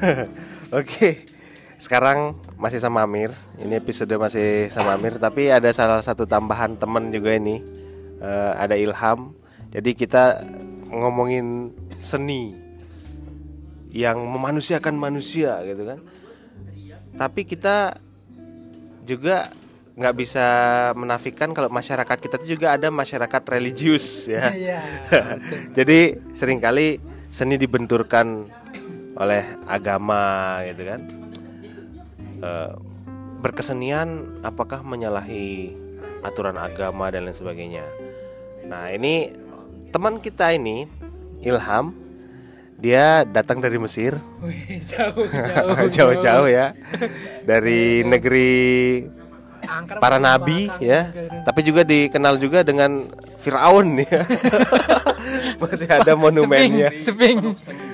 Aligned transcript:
Oke. 0.80 1.28
Sekarang 1.76 2.38
masih 2.56 2.78
sama 2.78 3.02
Amir. 3.02 3.34
Ini 3.58 3.82
episode 3.82 4.14
masih 4.14 4.70
sama 4.70 4.94
Amir, 4.94 5.18
tapi 5.18 5.50
ada 5.50 5.66
salah 5.74 5.98
satu 5.98 6.24
tambahan 6.28 6.78
teman 6.78 7.10
juga 7.10 7.34
ini. 7.34 7.58
Eh, 8.22 8.52
ada 8.54 8.78
Ilham. 8.78 9.34
Jadi 9.74 9.98
kita 9.98 10.46
ngomongin 10.92 11.74
seni 11.98 12.54
yang 13.90 14.20
memanusiakan 14.22 14.94
manusia 14.94 15.58
gitu 15.66 15.82
kan. 15.84 15.98
Tapi 17.12 17.44
kita 17.44 18.00
juga 19.04 19.52
nggak 19.92 20.14
bisa 20.16 20.46
menafikan 20.96 21.52
kalau 21.52 21.68
masyarakat 21.68 22.16
kita 22.16 22.40
itu 22.40 22.56
juga 22.56 22.72
ada 22.72 22.88
masyarakat 22.88 23.42
religius 23.52 24.30
ya. 24.30 24.48
Iya. 24.54 24.80
Jadi 25.76 26.16
sering 26.32 26.62
kali 26.62 26.96
seni 27.28 27.60
dibenturkan 27.60 28.48
oleh 29.16 29.44
agama 29.68 30.58
gitu 30.68 30.82
kan. 30.88 31.00
Eh, 32.42 32.72
berkesenian 33.42 34.38
apakah 34.46 34.86
menyalahi 34.86 35.74
aturan 36.22 36.54
agama 36.58 37.10
dan 37.10 37.26
lain 37.26 37.34
sebagainya. 37.34 37.86
Nah 38.66 38.90
ini 38.94 39.34
teman 39.90 40.22
kita 40.22 40.54
ini 40.54 40.86
Ilham 41.42 41.94
dia 42.82 43.22
datang 43.26 43.62
dari 43.62 43.78
Mesir. 43.78 44.18
Jauh-jauh 45.94 46.50
ya. 46.50 46.74
Dari 47.46 48.02
negeri 48.02 48.62
para 50.02 50.18
nabi 50.18 50.66
ya. 50.82 51.10
Tapi 51.46 51.60
juga 51.62 51.86
dikenal 51.86 52.38
juga 52.42 52.66
dengan 52.66 53.10
Firaun 53.38 54.02
ya. 54.02 54.26
Masih 55.62 55.86
ada 55.86 56.18
monumennya. 56.18 56.90
Seping, 56.98 57.54
seping. 57.54 57.91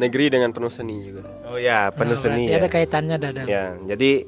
Negeri 0.00 0.32
dengan 0.32 0.50
penuh 0.50 0.68
seni 0.68 0.96
juga. 1.04 1.28
oh 1.44 1.54
ya 1.54 1.92
penuh 1.92 2.16
Nah, 2.16 2.22
seni 2.22 2.48
ya 2.48 2.56
ada 2.56 2.66
kaitannya 2.66 3.16
dadang. 3.16 3.44
ya 3.44 3.64
jadi 3.86 4.24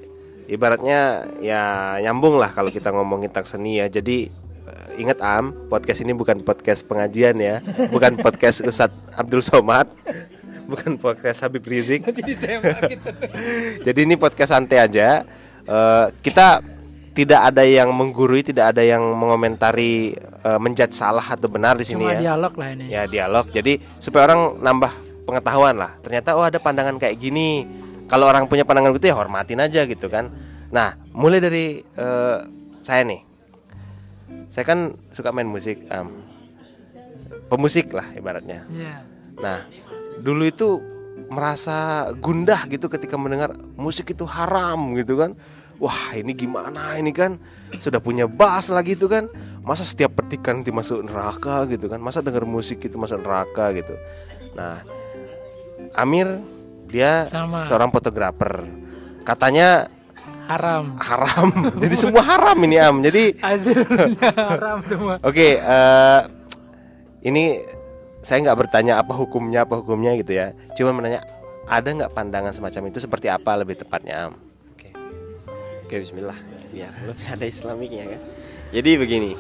ibaratnya 0.47 1.01
ya 1.41 1.63
nyambung 1.99 2.37
lah 2.37 2.53
kalau 2.53 2.69
kita 2.69 2.93
ngomongin 2.93 3.33
tentang 3.33 3.49
seni 3.49 3.81
ya 3.81 3.89
jadi 3.89 4.29
eh, 4.63 5.01
ingat 5.01 5.19
am 5.19 5.57
podcast 5.67 6.01
ini 6.01 6.13
bukan 6.13 6.41
podcast 6.41 6.85
pengajian 6.85 7.41
ya 7.41 7.59
bukan 7.89 8.15
podcast 8.17 8.61
Ustadz 8.61 9.17
Abdul 9.17 9.41
Somad 9.41 9.89
bukan 10.63 10.95
podcast 10.97 11.43
Habib 11.43 11.67
Rizik. 11.67 12.07
Jadi 13.87 14.01
ini 14.01 14.15
podcast 14.15 14.55
santai 14.55 14.79
aja. 14.81 15.27
Eh, 15.63 16.07
kita 16.23 16.63
tidak 17.13 17.53
ada 17.53 17.61
yang 17.61 17.93
menggurui, 17.93 18.41
tidak 18.41 18.73
ada 18.73 18.81
yang 18.81 19.05
mengomentari 19.05 20.17
uh, 20.41 20.57
menjudge 20.57 20.97
salah 20.97 21.21
atau 21.21 21.45
benar 21.45 21.77
di 21.77 21.85
sini 21.85 22.01
Cuma 22.01 22.17
ya. 22.17 22.21
dialog 22.25 22.53
lah 22.57 22.69
ini. 22.73 22.85
Ya 22.89 23.05
dialog. 23.05 23.53
Jadi 23.53 23.77
supaya 24.01 24.33
orang 24.33 24.57
nambah 24.65 24.93
pengetahuan 25.25 25.77
lah. 25.77 25.99
Ternyata 26.03 26.35
oh 26.35 26.45
ada 26.45 26.59
pandangan 26.59 26.99
kayak 26.99 27.19
gini. 27.19 27.67
Kalau 28.11 28.29
orang 28.29 28.45
punya 28.51 28.67
pandangan 28.67 28.93
gitu 28.97 29.09
ya 29.09 29.17
hormatin 29.17 29.63
aja 29.63 29.89
gitu 29.89 30.07
kan. 30.13 30.29
Nah 30.69 30.99
mulai 31.15 31.41
dari 31.41 31.81
eh, 31.81 32.39
saya 32.83 33.03
nih. 33.07 33.23
Saya 34.53 34.65
kan 34.69 34.93
suka 35.15 35.33
main 35.33 35.49
musik. 35.49 35.81
am. 35.89 36.31
pemusik 37.49 37.93
lah 37.93 38.09
ibaratnya. 38.17 38.65
Iya. 38.73 39.05
Nah, 39.37 39.69
dulu 40.21 40.49
itu 40.49 40.81
merasa 41.29 42.09
gundah 42.17 42.65
gitu 42.69 42.89
ketika 42.89 43.17
mendengar 43.21 43.57
musik 43.77 44.13
itu 44.13 44.25
haram 44.25 44.97
gitu 44.97 45.21
kan. 45.21 45.37
Wah, 45.77 46.15
ini 46.15 46.31
gimana 46.37 46.95
ini 46.95 47.11
kan? 47.11 47.37
Sudah 47.77 47.99
punya 47.99 48.25
bass 48.25 48.71
lagi 48.71 48.95
itu 48.95 49.11
kan. 49.11 49.27
Masa 49.67 49.83
setiap 49.83 50.15
petikan 50.17 50.63
nanti 50.63 50.71
masuk 50.71 51.03
neraka 51.03 51.67
gitu 51.67 51.91
kan? 51.91 51.99
Masa 51.99 52.23
dengar 52.23 52.47
musik 52.47 52.81
itu 52.87 52.95
masuk 52.97 53.21
neraka 53.21 53.75
gitu. 53.75 53.99
Nah, 54.55 54.87
Amir 55.93 56.41
dia 56.89 57.25
Sama. 57.25 57.65
seorang 57.65 57.89
fotografer. 57.89 58.65
Katanya 59.23 59.89
Haram. 60.43 60.99
haram. 60.99 61.49
Jadi 61.83 61.95
semua 61.95 62.21
haram 62.21 62.59
ini 62.61 62.77
Am. 62.77 63.01
Jadi 63.01 63.39
Hasilnya 63.39 64.33
haram 64.53 64.83
semua. 64.85 65.15
Oke, 65.23 65.57
eh, 65.57 66.21
ini 67.23 67.63
saya 68.21 68.43
nggak 68.43 68.59
bertanya 68.67 68.99
apa 68.99 69.15
hukumnya, 69.15 69.65
apa 69.65 69.79
hukumnya 69.81 70.13
gitu 70.19 70.35
ya. 70.35 70.53
Cuma 70.75 70.93
menanya 70.93 71.23
ada 71.65 71.89
nggak 71.89 72.13
pandangan 72.13 72.53
semacam 72.53 72.91
itu 72.91 72.99
seperti 72.99 73.31
apa 73.31 73.55
lebih 73.55 73.79
tepatnya? 73.79 74.29
Am? 74.29 74.35
Oke. 74.75 74.91
Oke, 75.87 75.95
bismillah. 76.03 76.37
Biar 76.75 76.91
lebih 77.07 77.27
ada 77.31 77.45
islamiknya 77.47 78.05
kan. 78.11 78.21
Jadi 78.73 78.91
begini. 78.99 79.33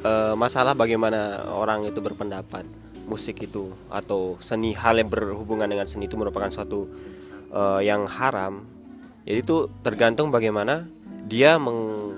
eh, 0.00 0.32
masalah 0.32 0.72
bagaimana 0.72 1.44
orang 1.52 1.84
itu 1.84 2.00
berpendapat 2.00 2.64
musik 3.10 3.42
itu 3.42 3.74
atau 3.90 4.38
seni 4.38 4.70
hal 4.78 5.02
yang 5.02 5.10
berhubungan 5.10 5.66
dengan 5.66 5.90
seni 5.90 6.06
itu 6.06 6.14
merupakan 6.14 6.46
suatu 6.46 6.86
eh, 7.50 7.80
yang 7.82 8.06
haram. 8.06 8.62
Jadi 9.26 9.38
itu 9.42 9.66
tergantung 9.82 10.30
bagaimana 10.30 10.86
dia 11.26 11.58
meng 11.58 12.14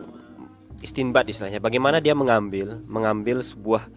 istinbat 0.84 1.24
istilahnya. 1.32 1.64
Bagaimana 1.64 2.04
dia 2.04 2.12
mengambil 2.12 2.84
mengambil 2.84 3.40
sebuah 3.40 3.88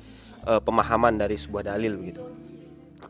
eh, 0.48 0.62
pemahaman 0.64 1.20
dari 1.20 1.36
sebuah 1.36 1.76
dalil 1.76 2.00
begitu. 2.00 2.24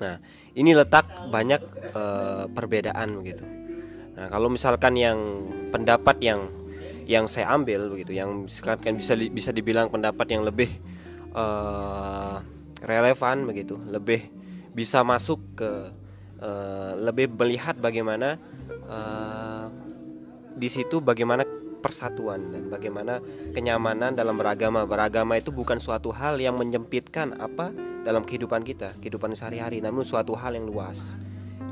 Nah, 0.01 0.19
ini 0.57 0.71
letak 0.73 1.29
banyak 1.29 1.61
eh, 1.93 2.43
perbedaan 2.49 3.21
begitu. 3.21 3.45
Nah, 4.15 4.31
kalau 4.31 4.47
misalkan 4.47 4.95
yang 4.95 5.19
pendapat 5.69 6.17
yang 6.23 6.47
yang 7.05 7.29
saya 7.29 7.53
ambil 7.53 7.91
begitu, 7.93 8.17
yang 8.17 8.49
misalkan 8.49 8.97
bisa 8.97 9.13
bisa 9.13 9.53
dibilang 9.53 9.91
pendapat 9.91 10.25
yang 10.31 10.41
lebih 10.47 10.71
eh, 11.35 12.35
relevan 12.83 13.47
begitu, 13.47 13.79
lebih 13.87 14.27
bisa 14.75 15.05
masuk 15.07 15.39
ke 15.55 15.71
eh, 16.43 16.91
lebih 16.99 17.31
melihat 17.31 17.79
bagaimana 17.79 18.35
eh, 18.67 19.65
di 20.55 20.67
situ 20.71 20.99
bagaimana 20.99 21.43
persatuan 21.79 22.49
dan 22.49 22.65
bagaimana 22.67 23.21
kenyamanan 23.53 24.17
dalam 24.17 24.35
beragama. 24.35 24.89
Beragama 24.89 25.37
itu 25.37 25.53
bukan 25.53 25.77
suatu 25.77 26.09
hal 26.09 26.41
yang 26.41 26.57
menyempitkan 26.57 27.37
apa 27.37 27.69
dalam 28.01 28.25
kehidupan 28.25 28.65
kita, 28.65 28.97
kehidupan 28.97 29.37
sehari-hari, 29.37 29.85
namun 29.85 30.01
suatu 30.01 30.33
hal 30.33 30.57
yang 30.57 30.65
luas 30.65 31.13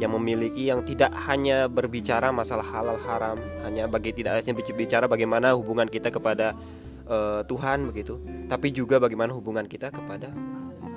yang 0.02 0.09
memiliki 0.18 0.74
yang 0.74 0.81
tidak 0.81 1.14
hanya 1.30 1.70
berbicara 1.70 2.34
masalah 2.34 2.66
halal 2.66 2.97
haram, 3.06 3.38
hanya 3.62 3.85
bagi 3.85 4.09
tidak 4.09 4.41
hanya 4.41 4.53
bicara 4.58 5.06
bagaimana 5.06 5.53
hubungan 5.53 5.85
kita 5.85 6.09
kepada 6.09 6.58
eh, 7.06 7.41
Tuhan 7.46 7.94
begitu, 7.94 8.18
tapi 8.50 8.74
juga 8.74 8.97
bagaimana 8.97 9.34
hubungan 9.38 9.70
kita 9.70 9.94
kepada 9.94 10.34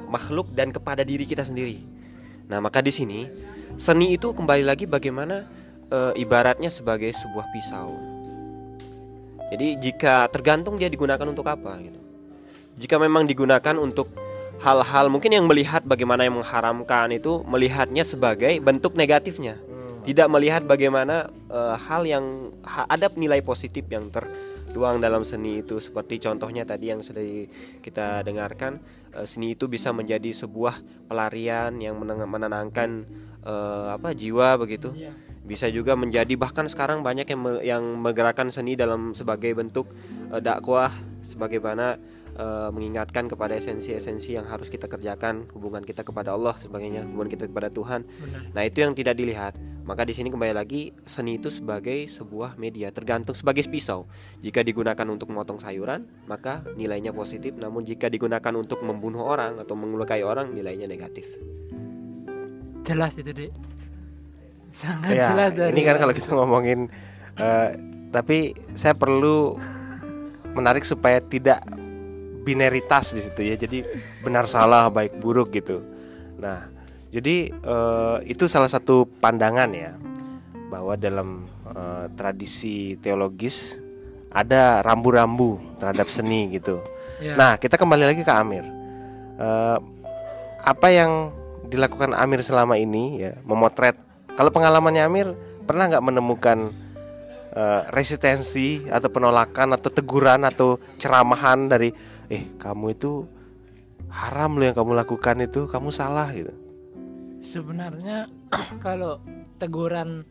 makhluk 0.06 0.50
dan 0.54 0.70
kepada 0.70 1.02
diri 1.02 1.26
kita 1.26 1.42
sendiri. 1.42 1.82
Nah, 2.46 2.62
maka 2.62 2.78
di 2.80 2.94
sini 2.94 3.26
seni 3.76 4.14
itu 4.14 4.32
kembali 4.32 4.64
lagi 4.64 4.86
bagaimana 4.86 5.44
eh, 5.90 6.12
ibaratnya 6.22 6.70
sebagai 6.70 7.10
sebuah 7.12 7.46
pisau. 7.50 7.92
Jadi 9.46 9.78
jika 9.78 10.26
tergantung 10.30 10.74
dia 10.74 10.90
digunakan 10.90 11.22
untuk 11.26 11.46
apa 11.46 11.78
gitu. 11.78 12.00
Jika 12.76 12.98
memang 12.98 13.24
digunakan 13.24 13.76
untuk 13.78 14.10
hal-hal 14.58 15.06
mungkin 15.12 15.32
yang 15.32 15.46
melihat 15.46 15.84
bagaimana 15.86 16.26
yang 16.26 16.40
mengharamkan 16.40 17.12
itu 17.14 17.44
melihatnya 17.46 18.02
sebagai 18.02 18.58
bentuk 18.58 18.98
negatifnya. 18.98 19.58
Tidak 20.06 20.30
melihat 20.30 20.62
bagaimana 20.62 21.30
eh, 21.50 21.76
hal 21.78 22.06
yang 22.06 22.54
ha- 22.62 22.86
ada 22.86 23.10
nilai 23.14 23.42
positif 23.42 23.86
yang 23.90 24.10
tertuang 24.76 25.00
dalam 25.00 25.24
seni 25.24 25.64
itu 25.64 25.80
seperti 25.80 26.20
contohnya 26.20 26.68
tadi 26.68 26.92
yang 26.92 27.00
sudah 27.00 27.24
kita 27.80 28.20
dengarkan 28.20 28.76
eh, 29.16 29.24
seni 29.24 29.56
itu 29.56 29.72
bisa 29.72 29.88
menjadi 29.88 30.36
sebuah 30.36 30.84
pelarian 31.08 31.80
yang 31.80 31.96
menenangkan 32.28 33.08
eh, 33.40 33.86
apa 33.96 34.12
jiwa 34.12 34.60
begitu 34.60 34.92
Iya. 34.92 35.16
bisa 35.48 35.72
juga 35.72 35.96
menjadi 35.96 36.28
bahkan 36.36 36.68
sekarang 36.68 37.00
banyak 37.00 37.24
yang 37.24 37.40
me- 37.40 37.64
yang 37.64 37.84
menggerakkan 37.96 38.52
seni 38.52 38.76
dalam 38.76 39.16
sebagai 39.16 39.56
bentuk 39.56 39.88
eh, 40.28 40.44
dakwah 40.44 40.92
sebagaimana 41.24 41.96
eh, 42.36 42.68
mengingatkan 42.68 43.32
kepada 43.32 43.56
esensi-esensi 43.56 44.36
yang 44.36 44.44
harus 44.44 44.68
kita 44.68 44.92
kerjakan 44.92 45.48
hubungan 45.56 45.88
kita 45.88 46.04
kepada 46.04 46.36
Allah 46.36 46.52
sebagainya 46.60 47.08
hubungan 47.08 47.32
kita 47.32 47.48
kepada 47.48 47.72
Tuhan 47.72 48.04
Benar. 48.04 48.40
nah 48.52 48.60
itu 48.60 48.84
yang 48.84 48.92
tidak 48.92 49.16
dilihat 49.16 49.56
maka 49.86 50.02
di 50.02 50.12
sini 50.12 50.34
kembali 50.34 50.52
lagi 50.52 50.90
seni 51.06 51.38
itu 51.38 51.46
sebagai 51.48 52.10
sebuah 52.10 52.58
media 52.58 52.90
tergantung 52.90 53.38
sebagai 53.38 53.64
pisau 53.70 54.10
jika 54.42 54.66
digunakan 54.66 55.06
untuk 55.06 55.30
memotong 55.30 55.62
sayuran 55.62 56.10
maka 56.26 56.66
nilainya 56.74 57.14
positif 57.14 57.54
namun 57.54 57.86
jika 57.86 58.10
digunakan 58.10 58.52
untuk 58.58 58.82
membunuh 58.82 59.22
orang 59.22 59.62
atau 59.62 59.78
melukai 59.78 60.26
orang 60.26 60.50
nilainya 60.50 60.90
negatif 60.90 61.38
Jelas 62.86 63.18
itu, 63.18 63.34
Dek. 63.34 63.50
Sangat 64.70 65.10
Ya, 65.10 65.26
jelas 65.32 65.50
dari 65.58 65.72
ini 65.74 65.82
kan 65.82 65.96
kalau 65.98 66.14
kita 66.14 66.30
ngomongin 66.36 66.86
eh, 67.40 67.70
tapi 68.14 68.54
saya 68.78 68.94
perlu 68.94 69.58
menarik 70.54 70.86
supaya 70.86 71.18
tidak 71.18 71.64
binaritas 72.46 73.18
di 73.18 73.26
situ 73.26 73.40
ya. 73.42 73.58
Jadi 73.58 73.82
benar 74.22 74.46
salah, 74.46 74.86
baik 74.86 75.18
buruk 75.18 75.50
gitu. 75.50 75.82
Nah, 76.38 76.70
jadi 77.16 77.48
eh, 77.48 78.18
itu 78.28 78.44
salah 78.44 78.68
satu 78.68 79.08
pandangan 79.08 79.72
ya 79.72 79.96
bahwa 80.68 81.00
dalam 81.00 81.48
eh, 81.72 82.12
tradisi 82.12 83.00
teologis 83.00 83.80
ada 84.28 84.84
rambu-rambu 84.84 85.80
terhadap 85.80 86.12
seni 86.12 86.52
gitu. 86.52 86.84
Ya. 87.24 87.40
Nah, 87.40 87.56
kita 87.56 87.80
kembali 87.80 88.04
lagi 88.04 88.20
ke 88.20 88.28
Amir. 88.28 88.68
Eh, 89.40 89.78
apa 90.60 90.88
yang 90.92 91.32
dilakukan 91.72 92.12
Amir 92.12 92.44
selama 92.44 92.76
ini 92.76 93.24
ya, 93.24 93.32
memotret 93.48 93.96
Kalau 94.36 94.52
pengalamannya 94.52 95.00
Amir 95.08 95.32
pernah 95.64 95.88
nggak 95.88 96.04
menemukan 96.04 96.68
eh, 97.56 97.82
resistensi 97.96 98.84
atau 98.92 99.08
penolakan 99.08 99.72
atau 99.72 99.88
teguran 99.88 100.44
atau 100.44 100.76
ceramahan 101.00 101.72
dari 101.72 101.88
eh 102.28 102.52
kamu 102.60 102.92
itu 102.92 103.24
haram 104.12 104.60
loh 104.60 104.68
yang 104.68 104.76
kamu 104.76 104.92
lakukan 104.92 105.40
itu 105.40 105.64
kamu 105.64 105.88
salah 105.88 106.28
gitu. 106.36 106.65
Sebenarnya 107.46 108.26
kalau 108.84 109.22
teguran 109.62 110.26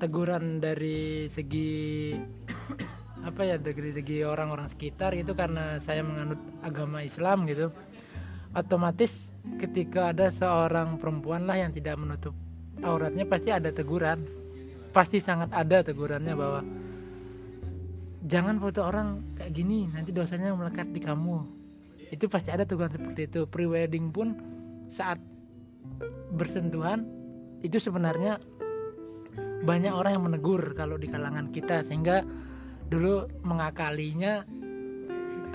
teguran 0.00 0.64
dari 0.64 1.28
segi 1.28 2.16
apa 3.28 3.42
ya 3.44 3.60
dari 3.60 3.92
segi 3.92 4.24
orang-orang 4.24 4.72
sekitar 4.72 5.12
itu 5.12 5.36
karena 5.36 5.76
saya 5.76 6.00
menganut 6.00 6.40
agama 6.64 7.04
Islam 7.04 7.44
gitu 7.44 7.68
otomatis 8.56 9.36
ketika 9.60 10.16
ada 10.16 10.32
seorang 10.32 10.96
perempuan 10.96 11.44
lah 11.44 11.60
yang 11.60 11.76
tidak 11.76 12.00
menutup 12.00 12.32
auratnya 12.84 13.24
pasti 13.24 13.48
ada 13.54 13.72
teguran. 13.72 14.26
Pasti 14.92 15.20
sangat 15.20 15.52
ada 15.52 15.84
tegurannya 15.84 16.32
bahwa 16.32 16.60
jangan 18.24 18.56
foto 18.56 18.80
orang 18.80 19.36
kayak 19.36 19.52
gini 19.52 19.88
nanti 19.92 20.10
dosanya 20.12 20.52
melekat 20.56 20.88
di 20.88 21.00
kamu. 21.00 21.44
Itu 22.08 22.32
pasti 22.32 22.52
ada 22.52 22.64
teguran 22.64 22.92
seperti 22.92 23.28
itu. 23.28 23.40
Pre-wedding 23.44 24.08
pun 24.08 24.36
saat 24.88 25.20
bersentuhan 26.34 27.08
itu 27.64 27.80
sebenarnya 27.80 28.38
banyak 29.66 29.90
orang 29.90 30.20
yang 30.20 30.24
menegur 30.28 30.76
kalau 30.76 31.00
di 31.00 31.08
kalangan 31.10 31.50
kita 31.50 31.82
sehingga 31.82 32.22
dulu 32.86 33.26
mengakalinya 33.42 34.46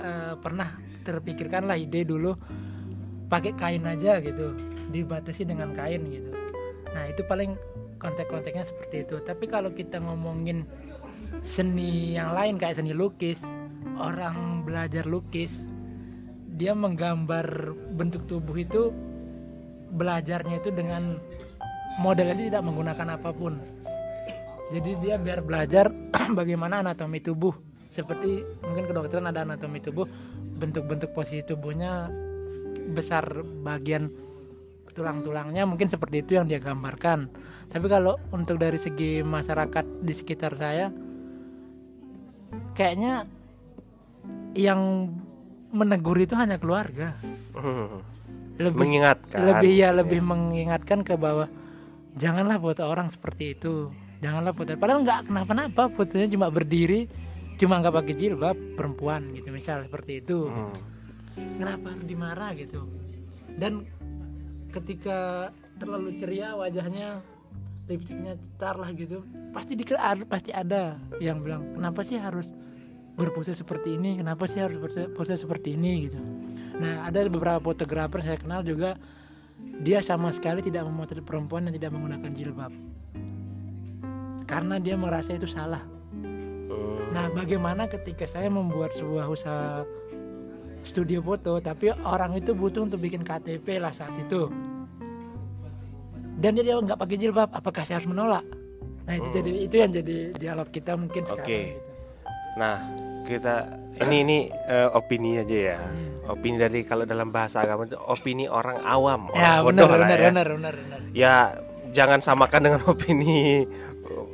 eh, 0.02 0.34
pernah 0.36 0.68
terpikirkan 1.02 1.66
lah 1.66 1.78
ide 1.78 2.04
dulu 2.04 2.36
pakai 3.32 3.56
kain 3.56 3.88
aja 3.88 4.20
gitu. 4.20 4.52
Dibatasi 4.92 5.48
dengan 5.48 5.72
kain 5.72 6.04
gitu. 6.10 6.30
Nah 6.92 7.08
itu 7.08 7.24
paling 7.24 7.56
kontek-konteknya 7.96 8.66
seperti 8.66 9.08
itu. 9.08 9.16
Tapi 9.24 9.48
kalau 9.48 9.72
kita 9.72 10.02
ngomongin 10.02 10.68
seni 11.40 12.18
yang 12.18 12.36
lain 12.36 12.60
kayak 12.60 12.76
seni 12.76 12.92
lukis 12.92 13.42
orang 13.96 14.62
belajar 14.62 15.08
lukis 15.08 15.64
dia 16.52 16.76
menggambar 16.76 17.72
bentuk 17.96 18.28
tubuh 18.28 18.54
itu 18.60 18.92
belajarnya 19.92 20.64
itu 20.64 20.72
dengan 20.72 21.20
model 22.00 22.32
itu 22.32 22.48
tidak 22.48 22.64
menggunakan 22.64 23.20
apa 23.20 23.30
pun. 23.30 23.60
Jadi 24.72 24.90
dia 25.04 25.20
biar 25.20 25.44
belajar 25.44 25.92
bagaimana 26.38 26.80
anatomi 26.80 27.20
tubuh. 27.20 27.52
Seperti 27.92 28.40
mungkin 28.64 28.88
kedokteran 28.88 29.28
ada 29.28 29.44
anatomi 29.44 29.84
tubuh 29.84 30.08
bentuk-bentuk 30.56 31.12
posisi 31.12 31.44
tubuhnya 31.44 32.08
besar 32.96 33.44
bagian 33.44 34.08
tulang-tulangnya 34.92 35.64
mungkin 35.64 35.88
seperti 35.88 36.24
itu 36.24 36.40
yang 36.40 36.48
dia 36.48 36.56
gambarkan. 36.56 37.28
Tapi 37.68 37.86
kalau 37.88 38.16
untuk 38.32 38.56
dari 38.56 38.80
segi 38.80 39.20
masyarakat 39.20 39.84
di 40.00 40.12
sekitar 40.16 40.56
saya 40.56 40.88
kayaknya 42.72 43.28
yang 44.56 45.12
menegur 45.72 46.20
itu 46.20 46.36
hanya 46.36 46.60
keluarga 46.60 47.16
lebih 48.62 48.78
Mengingatkan. 48.78 49.40
lebih 49.42 49.72
ya 49.74 49.90
lebih 49.90 50.20
mengingatkan 50.22 51.02
ke 51.02 51.18
bawah 51.18 51.50
janganlah 52.16 52.60
foto 52.60 52.84
orang 52.84 53.08
seperti 53.08 53.56
itu. 53.56 53.88
Janganlah 54.22 54.54
foto 54.54 54.76
padahal 54.78 55.02
nggak 55.02 55.20
kenapa-napa 55.32 55.90
fotonya 55.90 56.30
cuma 56.30 56.46
berdiri 56.52 57.10
cuma 57.58 57.78
nggak 57.82 57.94
pakai 57.94 58.14
jilbab 58.14 58.56
perempuan 58.78 59.34
gitu 59.34 59.50
misal 59.50 59.82
seperti 59.84 60.22
itu. 60.24 60.48
Hmm. 60.48 60.74
kenapa 61.32 61.96
harus 61.96 62.04
dimarah 62.04 62.52
gitu? 62.54 62.84
Dan 63.56 63.88
ketika 64.72 65.48
terlalu 65.80 66.16
ceria 66.20 66.52
wajahnya 66.54 67.24
lipstiknya 67.88 68.38
cetar 68.38 68.78
lah 68.78 68.94
gitu 68.94 69.26
pasti 69.50 69.74
di 69.74 69.82
pasti 70.28 70.54
ada 70.54 70.96
yang 71.18 71.42
bilang 71.42 71.74
kenapa 71.74 72.06
sih 72.06 72.20
harus 72.20 72.46
berpose 73.16 73.52
seperti 73.52 73.96
ini? 74.00 74.16
Kenapa 74.16 74.48
sih 74.48 74.62
harus 74.64 74.80
pose, 74.80 75.08
pose 75.12 75.34
seperti 75.36 75.76
ini? 75.76 76.08
gitu 76.08 76.20
nah 76.82 77.06
ada 77.06 77.22
beberapa 77.30 77.62
fotografer 77.62 78.18
yang 78.20 78.28
saya 78.34 78.40
kenal 78.42 78.60
juga 78.66 78.98
dia 79.82 80.02
sama 80.02 80.34
sekali 80.34 80.58
tidak 80.58 80.82
memotret 80.82 81.22
perempuan 81.22 81.70
yang 81.70 81.74
tidak 81.78 81.94
menggunakan 81.94 82.30
jilbab 82.34 82.72
karena 84.50 84.82
dia 84.82 84.98
merasa 84.98 85.38
itu 85.38 85.46
salah 85.46 85.80
Hmm. 86.72 87.12
Nah, 87.12 87.26
bagaimana 87.32 87.84
ketika 87.88 88.24
saya 88.24 88.48
membuat 88.48 88.96
sebuah 88.96 89.28
usaha 89.28 89.84
studio 90.82 91.20
foto, 91.22 91.60
tapi 91.60 91.92
orang 92.02 92.34
itu 92.40 92.56
butuh 92.56 92.88
untuk 92.88 92.98
bikin 92.98 93.22
KTP 93.22 93.78
lah 93.78 93.92
saat 93.94 94.12
itu, 94.18 94.48
dan 96.40 96.58
dia 96.58 96.74
nggak 96.74 96.98
pakai 96.98 97.16
jilbab, 97.20 97.52
apakah 97.52 97.84
saya 97.84 98.00
harus 98.00 98.10
menolak? 98.10 98.44
Nah, 99.04 99.14
itu 99.18 99.28
jadi 99.30 99.50
itu 99.66 99.74
yang 99.76 99.90
jadi 99.92 100.16
dialog 100.34 100.68
kita 100.72 100.96
mungkin 100.96 101.22
sekarang. 101.26 101.46
Oke. 101.46 101.60
gitu. 101.76 101.80
Nah, 102.58 102.76
kita 103.22 103.54
ini 104.02 104.16
ini 104.24 104.38
eh, 104.66 104.88
opini 104.90 105.38
aja 105.38 105.58
ya. 105.74 105.80
Opini 106.22 106.56
dari 106.58 106.86
kalau 106.86 107.02
dalam 107.02 107.34
bahasa 107.34 107.66
agama 107.66 107.82
itu 107.86 107.98
opini 107.98 108.46
orang 108.46 108.78
awam, 108.86 109.30
orang 109.34 109.42
Ya, 109.42 109.52
bodoh 109.58 109.86
benar, 109.90 109.98
lah 109.98 110.08
benar, 110.08 110.18
ya. 110.22 110.30
Ya, 111.12 111.36
jangan 111.90 112.22
samakan 112.22 112.60
dengan 112.62 112.80
opini 112.92 113.66
eh, 113.66 114.26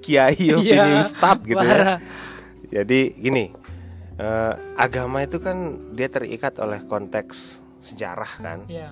kiai, 0.00 0.46
opini 0.56 0.90
Iya, 0.98 1.04
ustadz 1.04 1.44
gitu 1.44 1.64
ya. 1.64 2.00
Jadi 2.72 3.00
gini, 3.20 3.52
eh, 4.18 4.52
agama 4.74 5.22
itu 5.22 5.38
kan 5.38 5.78
dia 5.94 6.08
terikat 6.08 6.58
oleh 6.58 6.80
konteks 6.84 7.60
sejarah 7.78 8.32
kan. 8.40 8.58
Iya, 8.66 8.90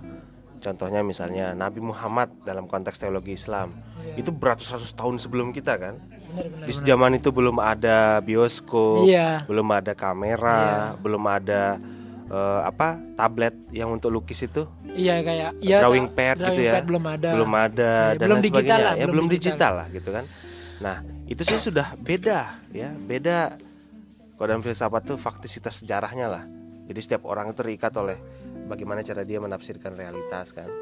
Contohnya 0.62 1.02
misalnya 1.02 1.52
Nabi 1.52 1.82
Muhammad 1.82 2.30
dalam 2.40 2.64
konteks 2.64 2.96
teologi 2.96 3.34
Islam 3.34 3.74
Iya. 3.98 4.14
itu 4.16 4.30
beratus-ratus 4.30 4.94
tahun 4.94 5.18
sebelum 5.18 5.50
kita 5.50 5.74
kan. 5.74 5.94
benar, 5.98 6.46
benar. 6.48 6.64
Di 6.64 6.72
benar. 6.72 6.86
zaman 6.86 7.10
itu 7.12 7.28
belum 7.28 7.56
ada 7.58 7.98
bioskop, 8.20 9.04
Iya. 9.04 9.42
belum 9.44 9.68
ada 9.68 9.92
kamera, 9.92 10.62
belum 10.96 11.22
ada 11.24 11.82
eh, 12.24 12.60
apa 12.64 12.96
tablet 13.12 13.52
yang 13.68 13.92
untuk 13.92 14.08
lukis 14.08 14.40
itu, 14.40 14.64
Iya 14.88 15.20
kayak 15.20 15.50
iya, 15.60 15.84
drawing 15.84 16.08
Kak. 16.08 16.16
pad 16.16 16.36
Drawing 16.38 16.48
gitu 16.48 16.60
ya, 16.62 16.72
pad 16.72 16.84
belum 16.86 17.04
ada. 17.04 17.28
belum 17.28 17.52
ada 17.52 17.92
Iya, 17.92 18.16
dan 18.16 18.24
belum 18.24 18.38
lain 18.38 18.48
sebagainya. 18.48 18.72
lah, 18.78 18.94
ya 18.94 19.02
belum 19.02 19.12
belum 19.12 19.26
digital. 19.28 19.50
digital 19.52 19.72
lah 19.76 19.86
gitu 19.90 20.08
kan. 20.08 20.24
Nah 20.80 20.96
itu 21.26 21.42
sih 21.42 21.58
sudah 21.60 21.86
beda 21.94 22.38
ya, 22.72 22.88
beda. 22.94 23.38
Kalau 24.32 24.46
dalam 24.48 24.62
filsafat 24.62 25.02
tuh 25.04 25.16
faktisitas 25.16 25.74
sejarahnya 25.78 26.26
lah. 26.26 26.42
Jadi 26.82 26.98
setiap 26.98 27.22
orang 27.24 27.46
itu 27.46 27.60
terikat 27.60 27.92
oleh 27.94 28.16
bagaimana 28.72 29.04
cara 29.04 29.28
dia 29.28 29.36
menafsirkan 29.36 29.92
realitas 29.92 30.56
kan. 30.56 30.72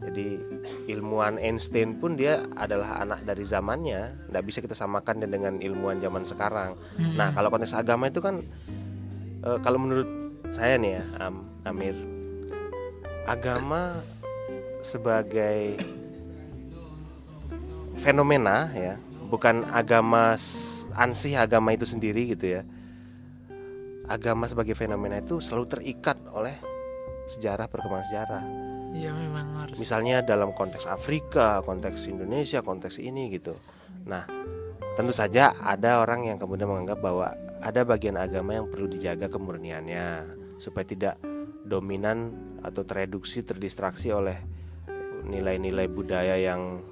Jadi 0.00 0.40
ilmuwan 0.88 1.36
Einstein 1.36 2.00
pun 2.00 2.16
dia 2.16 2.42
adalah 2.56 3.04
anak 3.04 3.22
dari 3.22 3.44
zamannya, 3.44 4.32
nggak 4.32 4.44
bisa 4.48 4.58
kita 4.64 4.72
samakan 4.72 5.28
dengan 5.28 5.60
ilmuwan 5.60 6.00
zaman 6.00 6.24
sekarang. 6.24 6.74
Hmm. 6.96 7.14
Nah 7.20 7.30
kalau 7.36 7.52
konteks 7.52 7.76
agama 7.76 8.08
itu 8.08 8.18
kan, 8.18 8.40
eh, 9.44 9.58
kalau 9.60 9.78
menurut 9.78 10.08
saya 10.50 10.80
nih 10.80 10.98
ya, 10.98 11.04
Am- 11.20 11.46
Amir, 11.68 11.94
agama 13.28 14.00
sebagai 14.80 15.76
fenomena 18.00 18.72
ya, 18.72 18.96
bukan 19.28 19.68
agama 19.68 20.32
ansih 20.96 21.36
agama 21.36 21.76
itu 21.76 21.84
sendiri 21.84 22.32
gitu 22.32 22.56
ya. 22.56 22.62
Agama 24.08 24.48
sebagai 24.48 24.72
fenomena 24.72 25.20
itu 25.20 25.38
selalu 25.44 25.68
terikat 25.68 26.16
oleh 26.32 26.56
sejarah 27.30 27.70
perkembangan 27.70 28.06
sejarah. 28.10 28.42
Iya 28.90 29.14
memang 29.14 29.46
harus. 29.62 29.76
Misalnya 29.78 30.26
dalam 30.26 30.50
konteks 30.50 30.90
Afrika, 30.90 31.62
konteks 31.62 32.10
Indonesia, 32.10 32.58
konteks 32.58 32.98
ini 32.98 33.30
gitu. 33.30 33.54
Nah, 34.10 34.26
tentu 34.98 35.14
saja 35.14 35.54
ada 35.62 36.02
orang 36.02 36.26
yang 36.26 36.38
kemudian 36.42 36.66
menganggap 36.66 36.98
bahwa 36.98 37.30
ada 37.62 37.80
bagian 37.86 38.18
agama 38.18 38.58
yang 38.58 38.66
perlu 38.66 38.90
dijaga 38.90 39.30
kemurniannya 39.30 40.34
supaya 40.58 40.84
tidak 40.84 41.14
dominan 41.62 42.34
atau 42.66 42.82
tereduksi, 42.82 43.46
terdistraksi 43.46 44.10
oleh 44.10 44.36
nilai-nilai 45.22 45.86
budaya 45.86 46.34
yang 46.34 46.82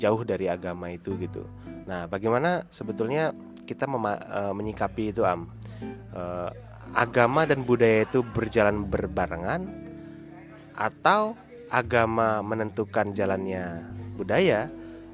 jauh 0.00 0.24
dari 0.26 0.48
agama 0.50 0.90
itu 0.90 1.14
gitu. 1.20 1.46
Nah, 1.86 2.08
bagaimana 2.10 2.66
sebetulnya 2.72 3.30
kita 3.68 3.86
mema- 3.86 4.18
eh, 4.18 4.52
menyikapi 4.56 5.14
itu 5.14 5.22
am? 5.22 5.46
Eh, 6.10 6.50
agama 6.94 7.46
dan 7.46 7.62
budaya 7.62 8.02
itu 8.06 8.22
berjalan 8.22 8.86
berbarengan 8.86 9.66
atau 10.74 11.38
agama 11.70 12.42
menentukan 12.42 13.14
jalannya 13.14 13.86
budaya 14.18 14.68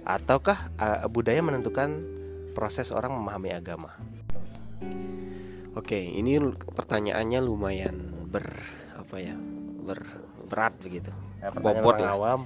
ataukah 0.06 0.73
eh, 0.78 1.04
budaya 1.11 1.42
menentukan 1.45 2.00
proses 2.56 2.88
orang 2.95 3.12
memahami 3.12 3.52
agama? 3.52 3.92
Oke, 5.76 6.00
ini 6.00 6.40
pertanyaannya 6.73 7.40
lumayan 7.45 7.97
ber 8.33 8.49
apa 8.97 9.16
ya? 9.21 9.37
ber 9.87 10.02
berat 10.49 10.75
begitu. 10.80 11.12
Pertanyaan 11.38 11.62
Bobot 11.62 11.95
orang 11.95 12.02
lah. 12.02 12.16
awam. 12.16 12.40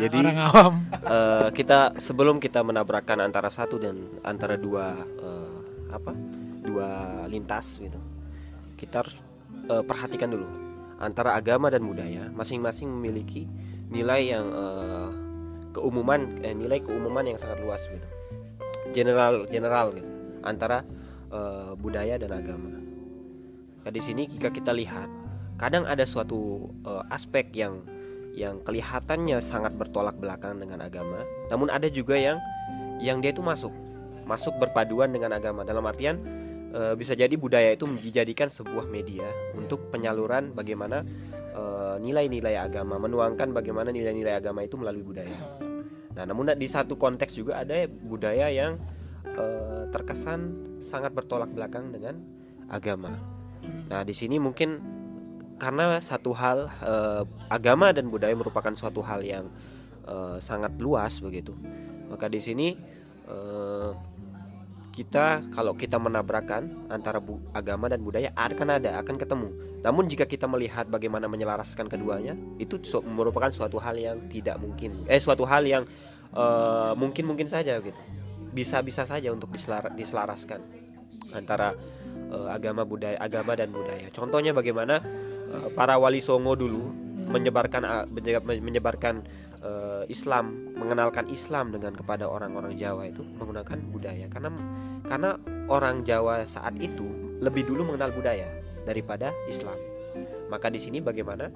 Jadi 0.00 0.20
Orang 0.22 0.38
awam. 0.38 0.74
eh, 1.16 1.48
kita 1.52 1.98
sebelum 1.98 2.38
kita 2.38 2.62
menabrakkan 2.62 3.18
antara 3.20 3.50
satu 3.50 3.76
dan 3.76 4.22
antara 4.22 4.54
dua 4.54 4.94
eh, 5.02 5.58
apa? 5.90 6.14
dua 6.62 6.88
lintas 7.26 7.82
gitu. 7.82 7.98
Kita 8.82 9.06
harus 9.06 9.22
eh, 9.70 9.82
perhatikan 9.86 10.34
dulu. 10.34 10.50
Antara 10.98 11.38
agama 11.38 11.70
dan 11.70 11.86
budaya 11.86 12.26
masing-masing 12.34 12.90
memiliki 12.90 13.46
nilai 13.94 14.34
yang 14.34 14.46
eh, 14.50 15.08
keumuman 15.70 16.42
eh, 16.42 16.50
nilai 16.50 16.82
keumuman 16.82 17.22
yang 17.22 17.38
sangat 17.38 17.62
luas 17.62 17.86
gitu. 17.86 18.08
General 18.90 19.46
general 19.46 19.94
gitu. 19.94 20.10
Antara 20.42 20.82
uh, 21.30 21.72
budaya 21.78 22.18
dan 22.18 22.34
agama. 22.34 22.74
Nah, 23.86 23.90
di 23.94 24.02
sini 24.02 24.26
jika 24.26 24.50
kita 24.50 24.74
lihat 24.74 25.06
kadang 25.54 25.86
ada 25.86 26.02
suatu 26.02 26.66
uh, 26.82 27.06
aspek 27.14 27.46
yang 27.54 27.86
yang 28.34 28.58
kelihatannya 28.66 29.38
sangat 29.38 29.78
bertolak 29.78 30.18
belakang 30.18 30.58
dengan 30.58 30.82
agama 30.82 31.22
namun 31.46 31.70
ada 31.70 31.86
juga 31.86 32.18
yang 32.18 32.42
yang 33.02 33.22
dia 33.22 33.34
itu 33.34 33.42
masuk. 33.42 33.72
Masuk 34.22 34.54
berpaduan 34.62 35.10
dengan 35.10 35.34
agama. 35.34 35.66
Dalam 35.66 35.82
artian 35.82 36.22
e, 36.72 36.96
bisa 36.96 37.12
jadi 37.12 37.32
budaya 37.36 37.76
itu 37.76 37.84
dijadikan 38.00 38.48
sebuah 38.48 38.88
media 38.88 39.28
untuk 39.54 39.92
penyaluran 39.92 40.56
bagaimana 40.56 41.04
nilai-nilai 42.00 42.56
agama 42.56 42.96
menuangkan 42.96 43.52
bagaimana 43.52 43.92
nilai-nilai 43.92 44.40
agama 44.40 44.64
itu 44.64 44.80
melalui 44.80 45.04
budaya. 45.04 45.36
Nah 46.16 46.24
namun 46.28 46.52
di 46.56 46.68
satu 46.68 46.96
konteks 46.96 47.36
juga 47.36 47.60
ada 47.60 47.88
budaya 47.88 48.52
yang 48.52 48.76
e, 49.24 49.44
terkesan 49.88 50.40
sangat 50.84 51.12
bertolak 51.16 51.48
belakang 51.52 51.92
dengan 51.92 52.20
agama. 52.68 53.16
Nah 53.88 54.04
di 54.04 54.12
sini 54.12 54.36
mungkin 54.36 54.80
karena 55.56 56.00
satu 56.04 56.36
hal 56.36 56.68
e, 56.68 56.94
agama 57.48 57.94
dan 57.96 58.12
budaya 58.12 58.34
merupakan 58.36 58.72
suatu 58.76 59.00
hal 59.00 59.24
yang 59.24 59.48
e, 60.04 60.40
sangat 60.42 60.76
luas 60.76 61.20
begitu. 61.24 61.56
Maka 62.12 62.28
di 62.28 62.40
sini 62.44 62.76
e, 63.24 63.38
kita 64.92 65.40
kalau 65.56 65.72
kita 65.72 65.96
menabrakan 65.96 66.86
antara 66.92 67.16
bu, 67.16 67.40
agama 67.56 67.88
dan 67.88 68.04
budaya 68.04 68.28
akan 68.36 68.76
ada 68.76 69.00
akan 69.00 69.16
ketemu. 69.16 69.48
Namun 69.80 70.04
jika 70.06 70.28
kita 70.28 70.44
melihat 70.44 70.86
bagaimana 70.86 71.26
menyelaraskan 71.26 71.88
keduanya, 71.88 72.36
itu 72.60 72.76
merupakan 73.08 73.48
suatu 73.48 73.80
hal 73.80 73.96
yang 73.96 74.20
tidak 74.28 74.60
mungkin. 74.60 75.02
Eh 75.08 75.18
suatu 75.18 75.48
hal 75.48 75.64
yang 75.64 75.88
uh, 76.36 76.92
mungkin 76.92 77.24
mungkin 77.24 77.48
saja 77.48 77.80
gitu. 77.80 77.96
Bisa 78.52 78.84
bisa 78.84 79.08
saja 79.08 79.32
untuk 79.32 79.48
diselar, 79.48 79.90
diselaraskan 79.96 80.60
antara 81.32 81.72
uh, 82.28 82.52
agama 82.52 82.84
budaya 82.84 83.16
agama 83.16 83.56
dan 83.56 83.72
budaya. 83.72 84.12
Contohnya 84.12 84.52
bagaimana 84.52 85.00
uh, 85.50 85.72
para 85.72 85.96
wali 85.96 86.20
songo 86.20 86.52
dulu 86.52 86.84
hmm. 86.84 87.32
menyebarkan 87.32 87.82
menyebarkan 88.44 89.24
uh, 89.62 90.04
Islam 90.10 90.74
mengenalkan 90.76 91.30
Islam 91.30 91.70
dengan 91.70 91.94
kepada 91.94 92.26
orang-orang 92.26 92.74
Jawa 92.74 93.08
itu 93.08 93.22
menggunakan 93.38 93.78
budaya. 93.88 94.26
Karena 94.28 94.50
karena 95.06 95.30
orang 95.70 96.02
Jawa 96.02 96.44
saat 96.44 96.76
itu 96.82 97.38
lebih 97.42 97.66
dulu 97.66 97.94
mengenal 97.94 98.12
budaya 98.12 98.50
daripada 98.84 99.30
Islam. 99.46 99.78
Maka 100.50 100.68
di 100.68 100.78
sini 100.82 101.00
bagaimana 101.00 101.48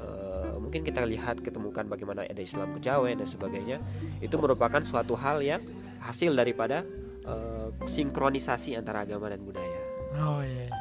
uh, 0.00 0.56
mungkin 0.58 0.82
kita 0.82 1.04
lihat 1.06 1.44
ketemukan 1.44 1.86
bagaimana 1.86 2.26
ada 2.26 2.42
Islam 2.42 2.74
kejawen 2.74 3.20
dan 3.20 3.28
sebagainya 3.28 3.78
itu 4.18 4.34
merupakan 4.40 4.82
suatu 4.82 5.14
hal 5.14 5.44
yang 5.44 5.62
hasil 6.02 6.34
daripada 6.34 6.82
uh, 7.28 7.70
sinkronisasi 7.86 8.74
antara 8.74 9.06
agama 9.06 9.30
dan 9.30 9.40
budaya. 9.44 9.80
Oh 10.12 10.44
iya, 10.44 10.68
iya. 10.68 10.72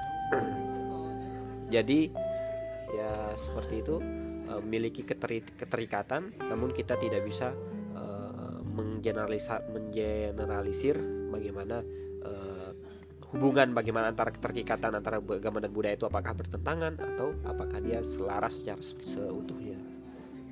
jadi 1.79 2.11
ya 2.91 3.11
seperti 3.39 3.79
itu 3.79 3.95
Eh, 4.51 4.59
memiliki 4.59 5.07
keteri, 5.07 5.39
keterikatan 5.43 6.35
namun 6.43 6.75
kita 6.75 6.99
tidak 6.99 7.23
bisa 7.23 7.55
uh, 7.95 8.59
menggeneralisir 8.67 10.99
bagaimana 11.31 11.79
uh, 12.23 12.71
hubungan 13.31 13.71
bagaimana 13.71 14.11
antara 14.11 14.35
keterikatan 14.35 14.99
antara 14.99 15.23
agama 15.23 15.63
dan 15.63 15.71
budaya 15.71 15.95
itu 15.95 16.03
apakah 16.03 16.35
bertentangan 16.35 16.99
atau 16.99 17.31
apakah 17.47 17.79
dia 17.79 18.03
selaras 18.03 18.59
secara 18.59 18.83
seutuhnya. 18.83 19.79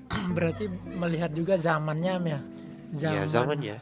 Berarti 0.36 0.72
melihat 0.96 1.36
juga 1.36 1.60
zamannya 1.60 2.14
ya 2.24 2.40
zaman, 2.96 3.20
ya 3.20 3.24
zamannya 3.28 3.78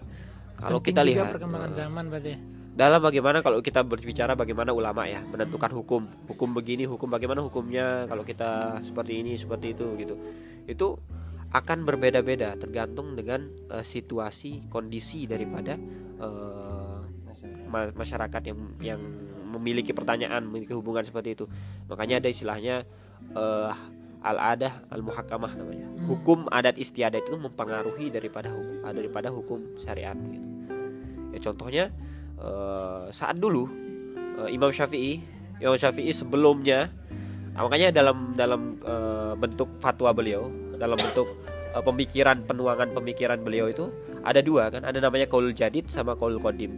kalau 0.58 0.82
kita 0.82 1.06
lihat 1.06 1.38
perkembangan 1.38 1.72
uh, 1.72 1.78
zaman 1.78 2.04
berarti 2.10 2.34
dalam 2.78 3.02
bagaimana 3.02 3.42
kalau 3.42 3.58
kita 3.66 3.82
berbicara 3.82 4.38
bagaimana 4.38 4.70
ulama 4.70 5.10
ya 5.10 5.26
menentukan 5.26 5.74
hukum. 5.74 6.06
Hukum 6.30 6.54
begini 6.54 6.86
hukum 6.86 7.10
bagaimana 7.10 7.42
hukumnya 7.42 8.06
kalau 8.06 8.22
kita 8.22 8.80
seperti 8.86 9.26
ini 9.26 9.34
seperti 9.34 9.74
itu 9.74 9.98
gitu. 9.98 10.14
Itu 10.70 11.02
akan 11.50 11.90
berbeda-beda 11.90 12.54
tergantung 12.54 13.18
dengan 13.18 13.50
uh, 13.74 13.82
situasi 13.82 14.70
kondisi 14.70 15.26
daripada 15.26 15.74
uh, 16.22 17.02
masyarakat 17.98 18.42
yang 18.46 18.60
yang 18.78 19.02
memiliki 19.58 19.90
pertanyaan 19.98 20.46
memiliki 20.46 20.78
hubungan 20.78 21.02
seperti 21.02 21.34
itu. 21.34 21.46
Makanya 21.90 22.22
ada 22.22 22.30
istilahnya 22.30 22.86
uh, 23.34 23.74
al-adah 24.22 24.86
al-muhakamah 24.94 25.50
namanya. 25.58 25.88
Hmm. 25.98 26.06
hukum 26.14 26.40
adat 26.54 26.78
istiadat 26.78 27.26
itu 27.26 27.42
mempengaruhi 27.42 28.14
daripada 28.14 28.54
hukum 28.54 28.86
daripada 28.86 29.34
hukum 29.34 29.66
syariat 29.82 30.14
gitu. 30.30 30.46
Ya 31.34 31.40
contohnya 31.42 31.86
uh, 32.41 33.10
saat 33.10 33.38
dulu 33.38 33.67
uh, 34.41 34.50
Imam 34.50 34.70
Syafi'i 34.70 35.22
Imam 35.62 35.77
Syafi'i 35.77 36.13
sebelumnya 36.13 36.89
uh, 37.58 37.63
makanya 37.65 37.89
dalam 37.94 38.34
dalam 38.38 38.82
uh, 38.86 39.34
bentuk 39.38 39.70
fatwa 39.82 40.13
beliau 40.13 40.50
dalam 40.77 40.98
bentuk 40.98 41.29
pemikiran 41.77 42.41
penuangan 42.46 42.89
pemikiran 42.94 43.38
beliau 43.41 43.70
itu 43.70 43.89
ada 44.25 44.41
dua 44.41 44.74
kan 44.74 44.82
ada 44.86 44.98
namanya 44.98 45.29
kaul 45.29 45.53
jadid 45.53 45.89
sama 45.89 46.17
kaul 46.17 46.38
kodim 46.41 46.74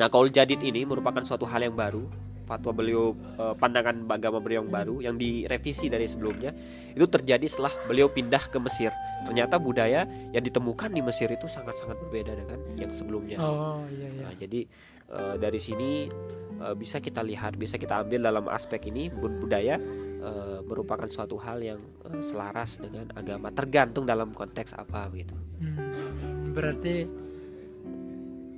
nah 0.00 0.08
kaul 0.08 0.32
jadid 0.32 0.60
ini 0.64 0.88
merupakan 0.88 1.20
suatu 1.24 1.44
hal 1.44 1.64
yang 1.64 1.76
baru 1.76 2.08
fatwa 2.44 2.72
beliau 2.76 3.16
eh, 3.40 3.54
pandangan 3.56 4.04
agama 4.12 4.38
beliau 4.38 4.62
yang 4.64 4.70
baru 4.70 4.96
yang 5.00 5.16
direvisi 5.16 5.88
dari 5.88 6.04
sebelumnya 6.04 6.52
itu 6.92 7.04
terjadi 7.08 7.44
setelah 7.48 7.72
beliau 7.88 8.12
pindah 8.12 8.52
ke 8.52 8.60
Mesir. 8.60 8.92
Ternyata 9.24 9.56
budaya 9.56 10.04
yang 10.36 10.44
ditemukan 10.44 10.92
di 10.92 11.00
Mesir 11.00 11.32
itu 11.32 11.48
sangat-sangat 11.48 11.96
berbeda 12.06 12.36
dengan 12.36 12.60
yang 12.76 12.92
sebelumnya. 12.92 13.40
Oh, 13.40 13.80
iya, 13.88 14.08
iya. 14.12 14.22
Nah, 14.28 14.32
jadi 14.36 14.60
uh, 15.08 15.34
dari 15.40 15.56
sini 15.56 16.12
uh, 16.60 16.76
bisa 16.76 17.00
kita 17.00 17.24
lihat 17.24 17.56
bisa 17.56 17.80
kita 17.80 18.04
ambil 18.04 18.20
dalam 18.28 18.44
aspek 18.52 18.92
ini 18.92 19.08
budaya 19.12 19.80
uh, 20.20 20.60
merupakan 20.68 21.08
suatu 21.08 21.40
hal 21.40 21.64
yang 21.64 21.80
uh, 22.04 22.20
selaras 22.20 22.76
dengan 22.76 23.08
agama 23.16 23.48
tergantung 23.48 24.04
dalam 24.04 24.36
konteks 24.36 24.76
apa 24.76 25.08
begitu. 25.08 25.32
Hmm, 25.64 26.52
berarti 26.52 27.08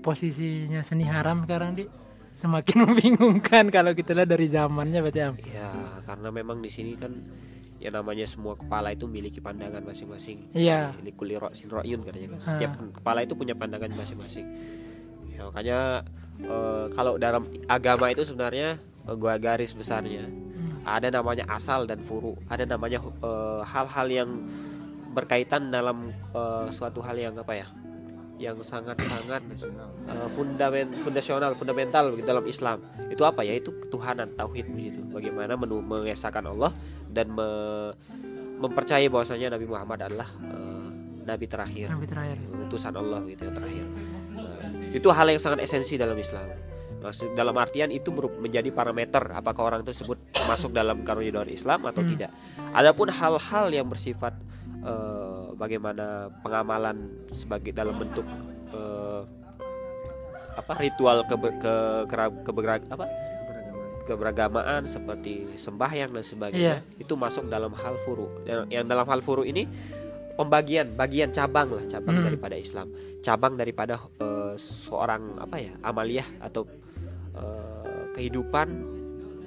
posisinya 0.02 0.82
seni 0.86 1.06
haram 1.06 1.42
sekarang 1.46 1.78
di 1.78 1.84
semakin 2.36 2.76
membingungkan 2.84 3.72
kalau 3.72 3.96
kita 3.96 4.12
lihat 4.12 4.28
dari 4.28 4.46
zamannya 4.46 5.00
berarti 5.00 5.20
am. 5.24 5.34
Ya, 5.48 5.72
karena 6.04 6.28
memang 6.28 6.60
di 6.60 6.68
sini 6.68 6.92
kan 6.94 7.16
ya 7.80 7.88
namanya 7.88 8.28
semua 8.28 8.56
kepala 8.56 8.92
itu 8.92 9.08
memiliki 9.08 9.40
pandangan 9.40 9.80
masing-masing. 9.80 10.52
Iya. 10.52 10.92
Ini 11.00 11.10
kulir 11.16 11.40
sinroyun 11.56 12.04
katanya 12.04 12.36
kan. 12.36 12.40
Setiap 12.44 12.72
ah. 12.76 12.92
kepala 12.92 13.24
itu 13.24 13.32
punya 13.32 13.56
pandangan 13.56 13.88
masing-masing. 13.96 14.46
Ya, 15.32 15.48
makanya 15.48 16.04
uh, 16.44 16.88
kalau 16.92 17.16
dalam 17.16 17.48
agama 17.68 18.12
itu 18.12 18.24
sebenarnya 18.24 18.80
uh, 19.08 19.16
gua 19.16 19.36
garis 19.36 19.76
besarnya 19.76 20.28
hmm. 20.28 20.84
ada 20.84 21.08
namanya 21.08 21.48
asal 21.48 21.88
dan 21.88 22.04
furu. 22.04 22.36
Ada 22.52 22.68
namanya 22.68 23.00
eh, 23.00 23.60
hal-hal 23.64 24.08
uh, 24.08 24.12
yang 24.12 24.30
berkaitan 25.16 25.72
dalam 25.72 26.12
uh, 26.36 26.68
suatu 26.68 27.00
hal 27.00 27.16
yang 27.16 27.36
apa 27.40 27.56
ya? 27.56 27.66
Yang 28.36 28.60
sangat-sangat 28.60 29.42
uh, 30.12 30.28
fundament 30.28 30.92
fundasional 31.00 31.56
fundamental 31.56 32.12
dalam 32.20 32.44
Islam. 32.44 32.84
Itu 33.08 33.24
apa 33.24 33.40
ya? 33.42 33.56
Itu 33.56 33.72
ketuhanan 33.80 34.36
tauhid 34.36 34.68
begitu. 34.68 35.00
Bagaimana 35.08 35.56
menu, 35.56 35.80
mengesahkan 35.80 36.44
Allah 36.44 36.70
dan 37.08 37.32
me, 37.32 37.48
mempercayai 38.60 39.08
bahwasanya 39.08 39.56
Nabi 39.56 39.66
Muhammad 39.68 40.04
adalah 40.04 40.28
uh, 40.52 40.88
nabi 41.24 41.48
terakhir. 41.48 41.88
Nabi 41.92 42.06
terakhir. 42.08 42.36
Utusan 42.68 42.92
Allah 42.92 43.20
gitu 43.24 43.42
yang 43.48 43.56
terakhir. 43.56 43.86
Nah, 44.36 44.56
itu 44.92 45.08
hal 45.08 45.26
yang 45.32 45.40
sangat 45.40 45.64
esensi 45.64 45.96
dalam 45.96 46.16
Islam. 46.16 46.46
Maksud 47.00 47.38
dalam 47.38 47.54
artian 47.56 47.92
itu 47.92 48.10
menjadi 48.40 48.72
parameter 48.72 49.22
apakah 49.30 49.62
orang 49.62 49.82
tersebut 49.86 50.18
masuk 50.48 50.74
dalam 50.74 51.04
koridor 51.06 51.46
Islam 51.48 51.84
atau 51.88 52.02
hmm. 52.02 52.10
tidak. 52.16 52.30
Adapun 52.72 53.08
hal-hal 53.12 53.66
yang 53.70 53.86
bersifat 53.86 54.34
uh, 54.82 55.25
bagaimana 55.56 56.28
pengamalan 56.44 57.26
sebagai 57.32 57.72
dalam 57.72 57.96
bentuk 57.96 58.24
uh, 58.76 59.24
apa 60.56 60.72
ritual 60.80 61.24
ke 61.28 61.36
ke, 61.60 61.74
ke, 62.08 62.52
apa? 62.92 63.06
keberagamaan 64.06 64.86
seperti 64.86 65.58
sembahyang 65.58 66.14
dan 66.14 66.22
sebagainya. 66.22 66.78
Yeah. 66.78 67.02
itu 67.02 67.18
masuk 67.18 67.50
dalam 67.50 67.74
hal 67.74 67.98
furu. 68.06 68.30
Yang, 68.46 68.70
yang 68.70 68.86
dalam 68.86 69.02
hal 69.10 69.18
furu 69.18 69.42
ini 69.42 69.66
pembagian 70.38 70.94
bagian 70.94 71.34
cabang 71.34 71.74
lah 71.74 71.84
cabang 71.90 72.22
hmm. 72.22 72.26
daripada 72.30 72.54
Islam. 72.54 72.94
Cabang 73.20 73.58
daripada 73.58 73.98
uh, 74.22 74.54
seorang 74.54 75.42
apa 75.42 75.58
ya 75.58 75.74
amaliyah 75.82 76.28
atau 76.38 76.70
uh, 77.34 78.14
kehidupan 78.14 78.94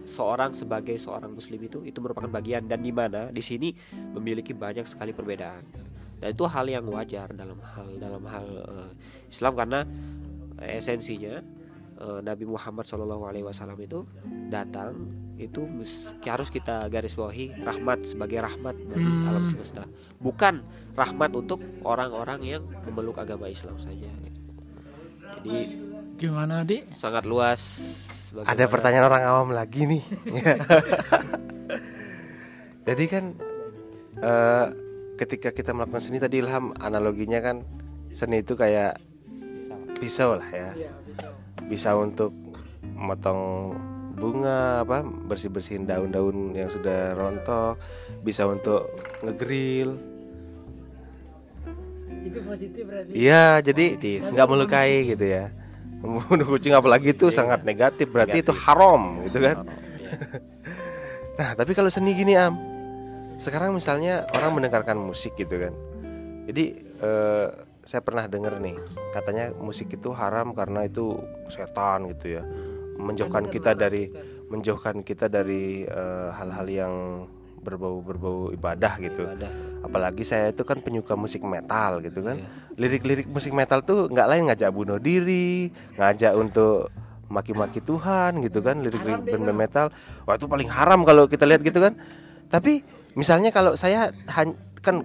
seorang 0.03 0.51
sebagai 0.51 0.99
seorang 0.99 1.31
muslim 1.31 1.63
itu 1.63 1.79
itu 1.87 1.97
merupakan 2.03 2.27
bagian. 2.27 2.67
Dan 2.67 2.83
di 2.83 2.91
mana 2.91 3.31
di 3.31 3.39
sini 3.39 3.71
memiliki 4.11 4.51
banyak 4.51 4.83
sekali 4.83 5.15
perbedaan 5.15 5.88
dan 6.19 6.29
itu 6.29 6.43
hal 6.45 6.65
yang 6.65 6.85
wajar 6.85 7.31
dalam 7.31 7.59
hal 7.63 7.87
dalam 7.95 8.23
hal 8.23 8.45
uh, 8.61 8.91
Islam 9.25 9.53
karena 9.55 9.79
esensinya 10.59 11.39
eh, 11.95 12.19
Nabi 12.19 12.43
Muhammad 12.43 12.83
Shallallahu 12.83 13.23
Alaihi 13.23 13.43
Wasallam 13.43 13.79
itu 13.79 14.03
datang 14.47 15.07
itu 15.39 15.63
harus 16.21 16.51
kita 16.51 16.83
garis 16.87 17.15
bawahi 17.15 17.55
rahmat 17.63 18.03
sebagai 18.03 18.43
rahmat 18.43 18.75
bagi 18.75 19.07
Hmm. 19.07 19.23
alam 19.25 19.43
semesta 19.43 19.87
bukan 20.19 20.59
rahmat 20.93 21.31
untuk 21.31 21.63
orang-orang 21.81 22.43
yang 22.43 22.63
memeluk 22.83 23.15
agama 23.15 23.47
Islam 23.47 23.79
saja 23.79 24.11
jadi 25.39 25.87
Gimana, 26.19 26.67
Di? 26.67 26.83
sangat 26.91 27.23
luas 27.23 27.61
Ada 28.35 28.43
bagaimana- 28.43 28.67
pertanyaan 28.67 29.05
orang 29.07 29.23
awam 29.23 29.49
lagi 29.55 29.87
nih. 29.87 30.03
Jadi 32.83 33.05
kan 33.07 33.23
eh, 34.19 34.65
ketika 35.19 35.51
kita 35.51 35.75
melakukan 35.75 35.99
seni 35.99 36.23
tadi 36.23 36.39
Ilham 36.39 36.71
analoginya 36.79 37.43
kan 37.43 37.67
seni 38.15 38.39
itu 38.39 38.55
kayak 38.55 38.95
pisau 39.99 40.39
lah 40.39 40.47
ya. 40.47 40.71
Bisa 41.67 41.91
untuk 41.99 42.31
memotong 42.95 43.75
bunga 44.15 44.83
apa 44.83 45.03
bersih-bersihin 45.03 45.83
daun-daun 45.83 46.55
yang 46.55 46.71
sudah 46.71 47.11
rontok, 47.19 47.75
bisa 48.23 48.47
untuk 48.47 48.87
ngegrill. 49.19 49.99
Itu 52.23 52.39
positif 52.47 52.83
berarti. 52.87 53.11
Iya, 53.11 53.59
jadi 53.59 53.85
nggak 54.23 54.47
melukai 54.47 55.11
gitu 55.11 55.25
ya. 55.27 55.51
Membunuh 55.99 56.47
kucing 56.47 56.71
apalagi 56.71 57.11
itu 57.11 57.27
sangat 57.27 57.67
negatif, 57.67 58.07
berarti 58.07 58.39
itu 58.39 58.55
haram 58.55 59.19
gitu 59.27 59.43
kan. 59.43 59.67
Iya. 59.67 59.77
Nah, 61.39 61.55
tapi 61.55 61.71
kalau 61.71 61.87
seni 61.87 62.11
gini 62.11 62.35
Am, 62.35 62.51
sekarang 63.39 63.71
misalnya 63.71 64.27
orang 64.35 64.59
mendengarkan 64.59 64.99
musik 64.99 65.33
gitu 65.39 65.55
kan. 65.55 65.73
Jadi 66.51 66.65
eh, 66.99 67.47
saya 67.87 68.01
pernah 68.03 68.27
dengar 68.27 68.59
nih, 68.59 68.75
katanya 69.15 69.55
musik 69.55 69.89
itu 69.95 70.11
haram 70.11 70.51
karena 70.51 70.85
itu 70.85 71.17
setan 71.47 72.11
gitu 72.13 72.37
ya, 72.37 72.43
menjauhkan 72.99 73.47
kita 73.47 73.73
dari 73.73 74.11
menjauhkan 74.51 75.01
kita 75.01 75.31
dari 75.31 75.87
eh, 75.87 76.29
hal-hal 76.35 76.67
yang 76.67 76.93
berbau 77.63 78.03
berbau 78.03 78.51
ibadah 78.51 78.99
gitu. 78.99 79.23
Ibadah. 79.23 79.51
Apalagi 79.87 80.27
saya 80.27 80.51
itu 80.51 80.67
kan 80.67 80.83
penyuka 80.83 81.15
musik 81.15 81.39
metal 81.47 82.03
gitu 82.03 82.19
kan. 82.19 82.35
Lirik-lirik 82.75 83.31
musik 83.31 83.55
metal 83.55 83.79
tuh 83.87 84.11
nggak 84.11 84.27
lain 84.27 84.43
ngajak 84.51 84.71
bunuh 84.75 84.99
diri, 84.99 85.71
ngajak 85.95 86.35
untuk 86.35 86.91
maki-maki 87.29 87.79
Tuhan 87.79 88.41
gitu 88.41 88.59
kan 88.65 88.81
lirik-lirik 88.81 89.21
band-band 89.21 89.53
metal 89.53 89.87
wah 90.25 90.33
itu 90.33 90.49
paling 90.49 90.65
haram 90.65 91.05
kalau 91.05 91.29
kita 91.29 91.45
lihat 91.45 91.61
gitu 91.61 91.77
kan 91.77 91.93
tapi 92.49 92.81
misalnya 93.19 93.51
kalau 93.51 93.75
saya 93.75 94.15
kan 94.79 95.03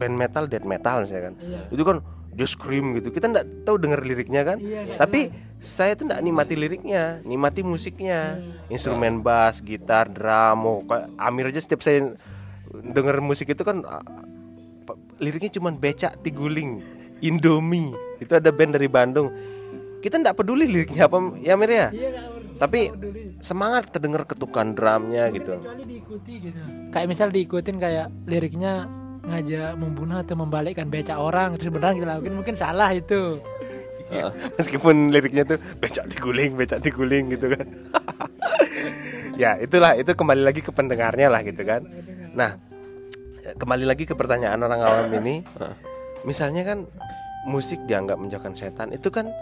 band 0.00 0.16
metal 0.16 0.48
death 0.48 0.64
metal 0.64 1.04
misalnya 1.04 1.24
kan. 1.28 1.34
Itu 1.68 1.82
kan 1.84 2.00
dia 2.32 2.48
scream 2.48 2.96
gitu. 2.96 3.12
Kita 3.12 3.28
nggak 3.28 3.68
tahu 3.68 3.76
denger 3.76 4.00
liriknya 4.00 4.42
kan. 4.48 4.56
Tapi 4.96 5.28
saya 5.60 5.92
tuh 5.92 6.08
nggak 6.08 6.24
nikmati 6.24 6.54
liriknya 6.56 7.20
nikmati 7.20 7.60
musiknya. 7.60 8.40
Instrumen 8.72 9.20
bass 9.20 9.60
gitar 9.60 10.08
drum 10.08 10.64
oh, 10.64 10.80
kayak 10.88 11.12
Amir 11.20 11.52
aja 11.52 11.60
setiap 11.60 11.84
saya 11.84 12.16
denger 12.72 13.20
musik 13.20 13.52
itu 13.52 13.60
kan 13.60 13.84
ah, 13.84 14.00
liriknya 15.20 15.60
cuman 15.60 15.76
becak 15.76 16.16
tiguling 16.24 16.80
Indomie. 17.20 17.92
Itu 18.16 18.40
ada 18.40 18.48
band 18.48 18.80
dari 18.80 18.88
Bandung. 18.88 19.28
Kita 20.00 20.16
nggak 20.16 20.32
peduli 20.32 20.64
liriknya 20.64 21.12
apa 21.12 21.20
ya 21.44 21.60
Amir 21.60 21.70
ya 21.76 21.88
tapi 22.60 22.92
semangat 23.40 23.88
terdengar 23.88 24.28
ketukan 24.28 24.76
drumnya 24.76 25.32
gitu. 25.32 25.56
diikuti 25.80 26.44
gitu. 26.44 26.60
Kayak 26.92 27.08
misal 27.08 27.32
diikutin 27.32 27.80
kayak 27.80 28.12
liriknya 28.28 28.84
ngajak 29.24 29.80
membunuh 29.80 30.20
atau 30.20 30.36
membalikkan 30.36 30.92
becak 30.92 31.16
orang 31.16 31.56
terus 31.56 31.72
beneran 31.72 31.96
kita 31.96 32.08
lakuin 32.12 32.36
mungkin 32.36 32.56
salah 32.60 32.92
itu. 32.92 33.40
meskipun 34.58 35.14
liriknya 35.14 35.46
tuh 35.46 35.58
becak 35.80 36.04
diguling 36.12 36.52
becak 36.52 36.84
diguling 36.84 37.32
gitu 37.32 37.56
kan. 37.56 37.66
Ya 39.40 39.56
itulah 39.56 39.96
itu 39.96 40.12
kembali 40.12 40.44
lagi 40.44 40.60
ke 40.60 40.68
pendengarnya 40.68 41.32
lah 41.32 41.40
gitu 41.40 41.64
kan. 41.64 41.80
Nah 42.36 42.60
kembali 43.56 43.88
lagi 43.88 44.04
ke 44.04 44.12
pertanyaan 44.12 44.60
orang 44.60 44.84
awam 44.84 45.08
ini. 45.16 45.40
Misalnya 46.28 46.60
kan 46.68 46.84
musik 47.48 47.80
dianggap 47.88 48.20
menjauhkan 48.20 48.52
setan 48.52 48.92
itu 48.92 49.08
kan 49.08 49.32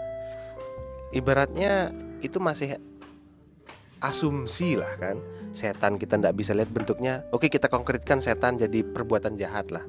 ibaratnya 1.11 1.91
itu 2.23 2.39
masih 2.39 2.79
asumsi 3.99 4.79
lah 4.79 4.91
kan. 4.99 5.19
Setan 5.51 5.99
kita 5.99 6.19
nggak 6.19 6.35
bisa 6.35 6.51
lihat 6.55 6.71
bentuknya. 6.71 7.27
Oke 7.31 7.51
kita 7.51 7.67
konkretkan 7.67 8.23
setan 8.23 8.59
jadi 8.59 8.83
perbuatan 8.83 9.35
jahat 9.35 9.71
lah. 9.71 9.83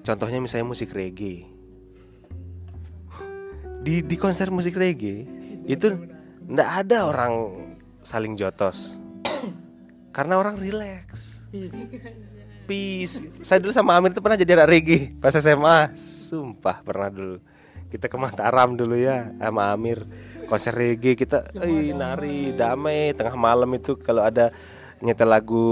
Contohnya 0.00 0.42
misalnya 0.42 0.66
musik 0.66 0.94
reggae. 0.94 1.46
Di 3.80 4.04
di 4.04 4.16
konser 4.20 4.52
musik 4.52 4.76
reggae 4.76 5.24
itu 5.64 5.94
ndak 6.50 6.86
ada 6.86 7.08
orang 7.08 7.34
saling 8.02 8.34
jotos. 8.34 8.98
Karena 10.16 10.40
orang 10.40 10.58
relax. 10.58 11.46
Peace. 12.70 13.26
Saya 13.42 13.58
dulu 13.58 13.74
sama 13.74 13.98
Amir 13.98 14.14
itu 14.14 14.22
pernah 14.22 14.38
jadi 14.38 14.54
anak 14.54 14.68
reggae 14.70 15.10
pas 15.18 15.34
SMA 15.34 15.90
sumpah 15.98 16.78
pernah 16.86 17.10
dulu 17.10 17.42
kita 17.90 18.06
ke 18.06 18.16
Mataram 18.16 18.78
dulu 18.78 18.94
ya 18.94 19.34
sama 19.36 19.74
Amir. 19.74 20.06
Konser 20.46 20.72
reggae 20.72 21.18
kita 21.18 21.50
eh, 21.58 21.90
nari 21.90 22.54
damai. 22.54 23.12
Tengah 23.12 23.34
malam 23.34 23.70
itu 23.74 23.98
kalau 23.98 24.22
ada 24.22 24.54
nyetel 25.02 25.28
lagu 25.28 25.66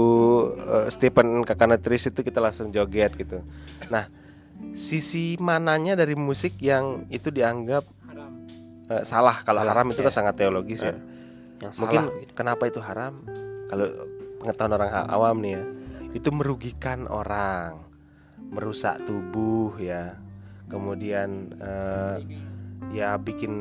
eh, 0.53 0.87
Stephen 0.91 1.41
Kakanatris 1.47 2.11
itu 2.11 2.21
kita 2.21 2.43
langsung 2.43 2.69
joget 2.69 3.15
gitu. 3.15 3.39
Nah 3.87 4.11
sisi 4.75 5.39
mananya 5.39 5.95
dari 5.95 6.13
musik 6.13 6.59
yang 6.59 7.07
itu 7.07 7.31
dianggap 7.31 7.87
eh, 8.91 9.03
salah. 9.07 9.41
Kalau 9.47 9.63
haram 9.63 9.87
itu 9.89 10.03
kan 10.03 10.13
sangat 10.13 10.35
teologis 10.35 10.83
ya. 10.83 10.93
Yang 11.63 11.73
mungkin 11.79 12.01
salah 12.05 12.19
gitu. 12.21 12.31
kenapa 12.35 12.63
itu 12.67 12.79
haram? 12.83 13.13
Kalau 13.71 13.85
pengetahuan 14.43 14.73
orang 14.75 14.91
awam 15.07 15.37
nih 15.43 15.53
ya 15.55 15.63
itu 16.09 16.29
merugikan 16.33 17.05
orang 17.05 17.85
merusak 18.49 19.05
tubuh 19.05 19.77
ya 19.77 20.17
kemudian 20.69 21.49
eh, 21.59 22.15
ya 22.93 23.17
bikin 23.19 23.53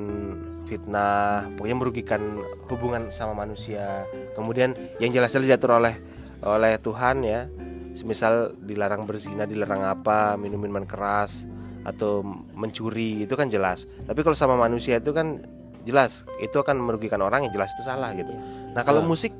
fitnah 0.68 1.48
pokoknya 1.56 1.76
merugikan 1.80 2.22
hubungan 2.68 3.08
sama 3.08 3.32
manusia. 3.32 4.04
Kemudian 4.36 4.76
yang 5.00 5.10
jelas-jelas 5.10 5.48
diatur 5.48 5.80
oleh 5.80 5.96
oleh 6.44 6.76
Tuhan 6.78 7.24
ya. 7.24 7.48
Semisal 7.96 8.54
dilarang 8.62 9.08
berzina 9.08 9.42
dilarang 9.48 9.82
apa 9.82 10.38
minum 10.38 10.60
minuman 10.62 10.86
keras 10.86 11.48
atau 11.82 12.22
mencuri 12.54 13.24
itu 13.26 13.34
kan 13.34 13.50
jelas. 13.50 13.88
Tapi 14.06 14.20
kalau 14.22 14.36
sama 14.36 14.54
manusia 14.54 15.00
itu 15.00 15.10
kan 15.10 15.42
jelas 15.88 16.28
itu 16.38 16.52
akan 16.52 16.84
merugikan 16.84 17.18
orang 17.24 17.48
yang 17.48 17.52
jelas 17.56 17.72
itu 17.74 17.82
salah 17.82 18.12
gitu. 18.12 18.30
Nah 18.76 18.84
kalau 18.84 19.00
musik 19.02 19.32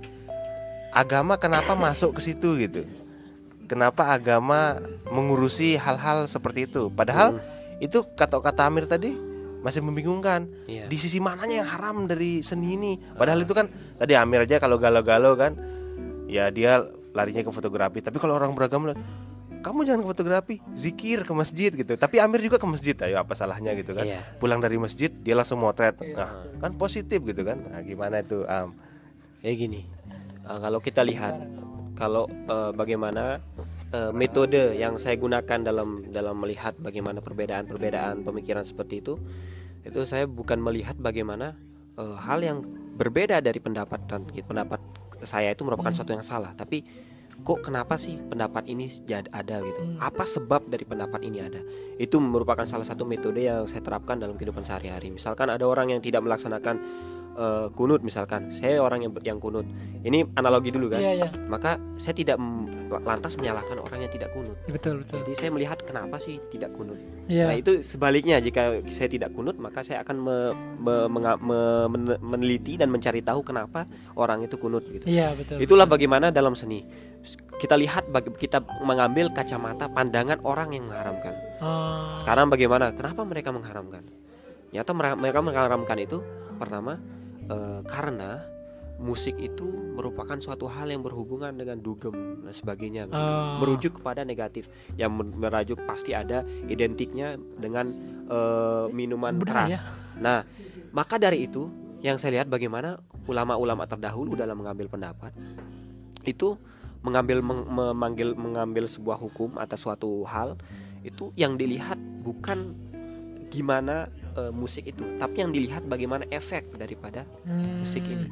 agama 0.97 1.37
kenapa 1.37 1.77
masuk 1.77 2.17
ke 2.17 2.21
situ 2.25 2.57
gitu? 2.59 2.83
Kenapa 3.69 4.17
agama 4.17 4.81
mengurusi 5.13 5.77
hal-hal 5.77 6.25
seperti 6.25 6.65
itu? 6.65 6.89
Padahal 6.89 7.37
itu 7.79 8.03
kata-kata 8.14 8.67
Amir 8.67 8.87
tadi 8.91 9.14
masih 9.59 9.83
membingungkan. 9.83 10.47
Iya. 10.71 10.87
di 10.87 10.97
sisi 10.97 11.19
mananya 11.19 11.62
yang 11.64 11.69
haram 11.69 12.07
dari 12.07 12.43
seni 12.47 12.79
ini. 12.79 12.93
Padahal 12.99 13.43
itu 13.43 13.55
kan 13.55 13.67
tadi 13.99 14.14
Amir 14.14 14.47
aja 14.47 14.62
kalau 14.62 14.79
galau-galau 14.79 15.35
kan 15.35 15.59
ya 16.31 16.51
dia 16.55 16.85
larinya 17.17 17.43
ke 17.43 17.51
fotografi. 17.51 17.99
Tapi 17.99 18.17
kalau 18.23 18.38
orang 18.38 18.55
beragama 18.55 18.95
kamu 19.59 19.83
jangan 19.83 20.01
ke 20.07 20.09
fotografi 20.14 20.55
zikir 20.71 21.27
ke 21.27 21.33
masjid 21.35 21.71
gitu. 21.75 21.99
Tapi 21.99 22.23
Amir 22.23 22.38
juga 22.38 22.62
ke 22.62 22.67
masjid 22.71 22.95
ayo 23.03 23.19
apa 23.19 23.35
salahnya 23.35 23.75
gitu 23.75 23.95
kan. 23.95 24.07
Iya. 24.07 24.23
pulang 24.38 24.62
dari 24.62 24.79
masjid 24.79 25.11
dia 25.11 25.35
langsung 25.35 25.59
motret. 25.59 25.99
Nah, 26.14 26.47
kan 26.62 26.79
positif 26.79 27.19
gitu 27.27 27.43
kan. 27.43 27.59
Nah, 27.59 27.83
gimana 27.83 28.23
itu 28.23 28.47
Am? 28.47 28.79
Ya 29.43 29.51
gini. 29.55 29.87
Uh, 30.47 30.59
kalau 30.62 30.79
kita 30.79 31.03
lihat 31.03 31.35
kalau 31.99 32.31
uh, 32.47 32.71
bagaimana 32.71 33.43
uh, 33.92 34.12
metode 34.12 34.77
yang 34.77 34.96
saya 34.96 35.16
gunakan 35.16 35.59
dalam 35.61 36.09
dalam 36.09 36.37
melihat 36.38 36.77
bagaimana 36.79 37.22
perbedaan-perbedaan 37.24 38.24
pemikiran 38.24 38.64
seperti 38.64 39.01
itu 39.01 39.20
itu 39.87 40.01
saya 40.05 40.29
bukan 40.29 40.61
melihat 40.61 40.98
bagaimana 40.98 41.57
uh, 41.96 42.16
hal 42.18 42.42
yang 42.42 42.62
berbeda 42.98 43.38
dari 43.38 43.62
pendapat 43.62 44.01
dan 44.11 44.27
pendapat 44.27 44.81
saya 45.22 45.51
itu 45.55 45.66
merupakan 45.66 45.90
sesuatu 45.90 46.14
yang 46.14 46.27
salah. 46.27 46.55
Tapi 46.55 46.83
kok 47.42 47.62
kenapa 47.62 47.94
sih 47.96 48.18
pendapat 48.18 48.66
ini 48.66 48.90
ada? 49.31 49.57
gitu. 49.62 49.81
Apa 50.03 50.27
sebab 50.27 50.66
dari 50.66 50.83
pendapat 50.83 51.22
ini 51.22 51.38
ada? 51.38 51.61
Itu 51.96 52.18
merupakan 52.18 52.66
salah 52.66 52.87
satu 52.87 53.07
metode 53.07 53.46
yang 53.46 53.64
saya 53.70 53.83
terapkan 53.83 54.18
dalam 54.18 54.35
kehidupan 54.35 54.66
sehari-hari. 54.66 55.14
Misalkan 55.14 55.48
ada 55.48 55.62
orang 55.64 55.94
yang 55.94 56.01
tidak 56.03 56.27
melaksanakan 56.27 56.77
eh, 57.38 57.66
kunut 57.72 58.03
misalkan. 58.03 58.51
Saya 58.51 58.83
orang 58.83 59.07
yang 59.07 59.12
yang 59.22 59.38
kunut. 59.38 59.64
Ini 60.03 60.35
analogi 60.35 60.74
dulu 60.74 60.90
kan? 60.90 61.01
Iya, 61.03 61.12
iya. 61.24 61.29
maka 61.46 61.79
saya 61.98 62.14
tidak 62.14 62.38
lantas 62.88 63.37
menyalahkan 63.37 63.77
orang 63.79 64.09
yang 64.09 64.12
tidak 64.12 64.33
kunut. 64.33 64.57
Betul, 64.64 65.05
betul. 65.05 65.20
jadi 65.20 65.33
saya 65.37 65.51
melihat 65.53 65.79
kenapa 65.85 66.16
sih 66.16 66.40
tidak 66.48 66.72
kunut. 66.72 66.96
Iya. 67.29 67.53
Nah 67.53 67.57
itu 67.61 67.85
sebaliknya. 67.85 68.40
Jika 68.40 68.81
saya 68.88 69.09
tidak 69.12 69.37
kunut 69.37 69.61
maka 69.61 69.85
saya 69.85 70.01
akan 70.03 70.16
me- 70.16 70.55
me- 70.81 71.09
me- 71.12 71.88
men- 71.92 72.20
meneliti 72.22 72.81
dan 72.81 72.88
mencari 72.88 73.20
tahu 73.20 73.44
kenapa 73.44 73.85
orang 74.16 74.42
itu 74.42 74.57
kunut 74.57 74.83
gitu. 74.88 75.05
Iya, 75.05 75.37
betul. 75.37 75.61
Itulah 75.61 75.85
bagaimana 75.85 76.33
dalam 76.33 76.57
seni 76.57 76.83
kita 77.59 77.75
lihat 77.75 78.07
kita 78.39 78.63
mengambil 78.87 79.35
kacamata 79.35 79.91
pandangan 79.91 80.39
orang 80.47 80.71
yang 80.73 80.87
mengharamkan. 80.87 81.35
Oh, 81.59 82.15
Sekarang 82.15 82.47
bagaimana? 82.49 82.95
Kenapa 82.95 83.27
mereka 83.27 83.51
mengharamkan? 83.51 84.07
Nyata 84.71 84.93
mere- 84.95 85.19
mereka 85.19 85.41
mengharamkan 85.43 85.99
itu 85.99 86.23
Pertama, 86.59 86.99
eh, 87.47 87.81
karena 87.87 88.43
musik 88.99 89.39
itu 89.39 89.63
merupakan 89.95 90.35
suatu 90.43 90.67
hal 90.67 90.91
yang 90.91 91.07
berhubungan 91.07 91.55
dengan 91.55 91.79
dugem 91.79 92.43
dan 92.43 92.51
sebagainya. 92.51 93.07
Oh. 93.15 93.63
merujuk 93.63 94.03
kepada 94.03 94.27
negatif. 94.27 94.67
Yang 94.99 95.23
merajuk 95.39 95.79
pasti 95.87 96.19
ada 96.19 96.43
identiknya 96.67 97.39
dengan 97.39 97.87
eh, 98.27 98.87
minuman 98.91 99.39
Budaya. 99.39 99.71
keras. 99.71 99.87
Nah, 100.19 100.43
maka 100.91 101.15
dari 101.17 101.47
itu 101.47 101.71
yang 102.03 102.19
saya 102.19 102.43
lihat 102.43 102.51
bagaimana 102.51 102.99
ulama-ulama 103.31 103.87
terdahulu 103.87 104.35
dalam 104.35 104.59
mengambil 104.59 104.91
pendapat 104.91 105.31
itu 106.27 106.59
mengambil 107.03 107.39
meng- 107.41 107.69
memanggil 107.69 108.35
mengambil 108.35 108.85
sebuah 108.91 109.17
hukum 109.17 109.57
atas 109.57 109.87
suatu 109.87 110.27
hal 110.27 110.59
itu 111.07 111.31
yang 111.39 111.55
dilihat 111.55 111.97
bukan 112.27 112.75
gimana 113.49 114.13
eh, 114.37 114.53
musik 114.53 114.87
itu, 114.87 115.03
tapi 115.17 115.41
yang 115.41 115.51
dilihat 115.51 115.83
bagaimana 115.89 116.29
efek 116.29 116.77
daripada 116.77 117.25
Hmm. 117.49 117.81
musik 117.83 118.05
ini. 118.05 118.29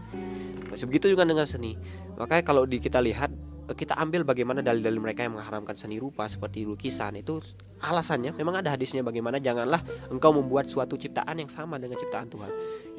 Begitu 0.76 1.09
juga 1.16 1.24
dengan 1.24 1.48
seni. 1.48 1.72
Makanya 2.20 2.44
kalau 2.44 2.68
di 2.68 2.76
kita 2.76 3.00
lihat 3.00 3.33
eh, 3.66 3.72
kita 3.72 3.96
ambil 3.96 4.22
bagaimana 4.29 4.61
dalil-dalil 4.61 5.00
mereka 5.00 5.24
yang 5.24 5.40
mengharamkan 5.40 5.72
seni 5.72 5.96
rupa 5.96 6.29
seperti 6.29 6.68
lukisan 6.68 7.16
itu 7.16 7.40
alasannya 7.81 8.37
memang 8.37 8.61
ada 8.61 8.76
hadisnya 8.76 9.00
bagaimana 9.00 9.40
janganlah 9.40 9.81
engkau 10.12 10.37
membuat 10.37 10.68
suatu 10.68 11.00
ciptaan 11.00 11.40
yang 11.40 11.48
sama 11.48 11.81
dengan 11.81 11.96
ciptaan 11.96 12.29
Tuhan. 12.29 12.50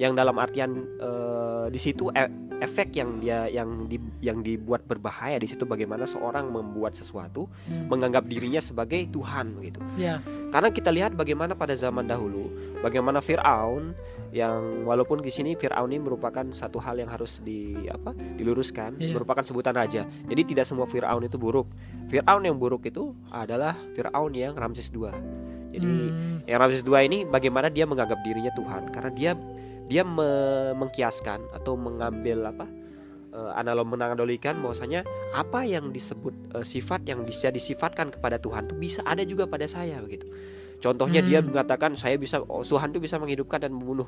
Yang 0.02 0.12
dalam 0.18 0.36
artian 0.42 0.72
eh, 0.98 1.66
di 1.70 1.78
situ 1.78 2.10
e- 2.12 2.47
efek 2.58 2.98
yang 2.98 3.22
dia 3.22 3.46
yang 3.48 3.86
di, 3.86 4.02
yang 4.20 4.42
dibuat 4.42 4.84
berbahaya 4.84 5.38
di 5.38 5.46
situ 5.46 5.64
bagaimana 5.64 6.04
seorang 6.04 6.50
membuat 6.50 6.94
sesuatu 6.94 7.46
Hmm. 7.66 7.86
menganggap 7.88 8.26
dirinya 8.26 8.58
sebagai 8.58 9.06
Tuhan 9.08 9.54
begitu. 9.54 9.78
Ya. 9.96 10.20
Karena 10.50 10.70
kita 10.70 10.90
lihat 10.90 11.14
bagaimana 11.14 11.54
pada 11.54 11.74
zaman 11.74 12.08
dahulu, 12.08 12.50
bagaimana 12.80 13.20
Firaun 13.20 13.94
yang 14.32 14.84
walaupun 14.84 15.20
di 15.20 15.30
sini 15.30 15.54
Firaun 15.54 15.92
ini 15.92 16.02
merupakan 16.02 16.44
satu 16.50 16.80
hal 16.80 16.98
yang 16.98 17.08
harus 17.08 17.40
di 17.40 17.76
apa? 17.88 18.12
diluruskan, 18.14 18.98
Iya. 18.98 19.14
merupakan 19.14 19.44
sebutan 19.44 19.74
raja. 19.74 20.04
Jadi 20.26 20.42
tidak 20.48 20.66
semua 20.66 20.86
Firaun 20.86 21.24
itu 21.24 21.36
buruk. 21.36 21.68
Firaun 22.08 22.42
yang 22.42 22.56
buruk 22.56 22.86
itu 22.86 23.12
adalah 23.30 23.76
Firaun 23.94 24.34
yang 24.34 24.54
Ramses 24.54 24.90
II. 24.90 25.12
Jadi 25.68 25.84
Hmm. 25.86 26.42
yang 26.48 26.58
Ramses 26.58 26.82
II 26.82 26.96
ini 26.98 27.22
bagaimana 27.24 27.68
dia 27.68 27.84
menganggap 27.84 28.24
dirinya 28.24 28.50
Tuhan 28.52 28.88
karena 28.90 29.12
dia 29.12 29.32
dia 29.88 30.04
me- 30.04 30.76
mengkiaskan 30.76 31.48
atau 31.52 31.74
mengambil 31.76 32.44
apa? 32.48 32.68
eh, 33.28 33.52
analog 33.60 33.86
menanadolikan 33.92 34.58
bahwasanya 34.64 35.04
apa 35.36 35.62
yang 35.68 35.92
disebut 35.92 36.34
eh, 36.58 36.66
sifat 36.66 37.06
yang 37.06 37.22
bisa 37.28 37.52
disifatkan 37.52 38.10
kepada 38.10 38.40
Tuhan 38.40 38.66
itu 38.72 38.76
bisa 38.76 39.02
ada 39.04 39.22
juga 39.28 39.46
pada 39.46 39.68
saya 39.68 40.00
begitu. 40.00 40.26
Contohnya 40.78 41.26
dia 41.26 41.42
Hmm. 41.42 41.52
mengatakan 41.52 41.94
saya 41.98 42.16
bisa 42.16 42.40
oh, 42.42 42.62
Tuhan 42.62 42.94
itu 42.94 43.02
bisa 43.02 43.18
menghidupkan 43.18 43.66
dan 43.68 43.74
membunuh. 43.74 44.08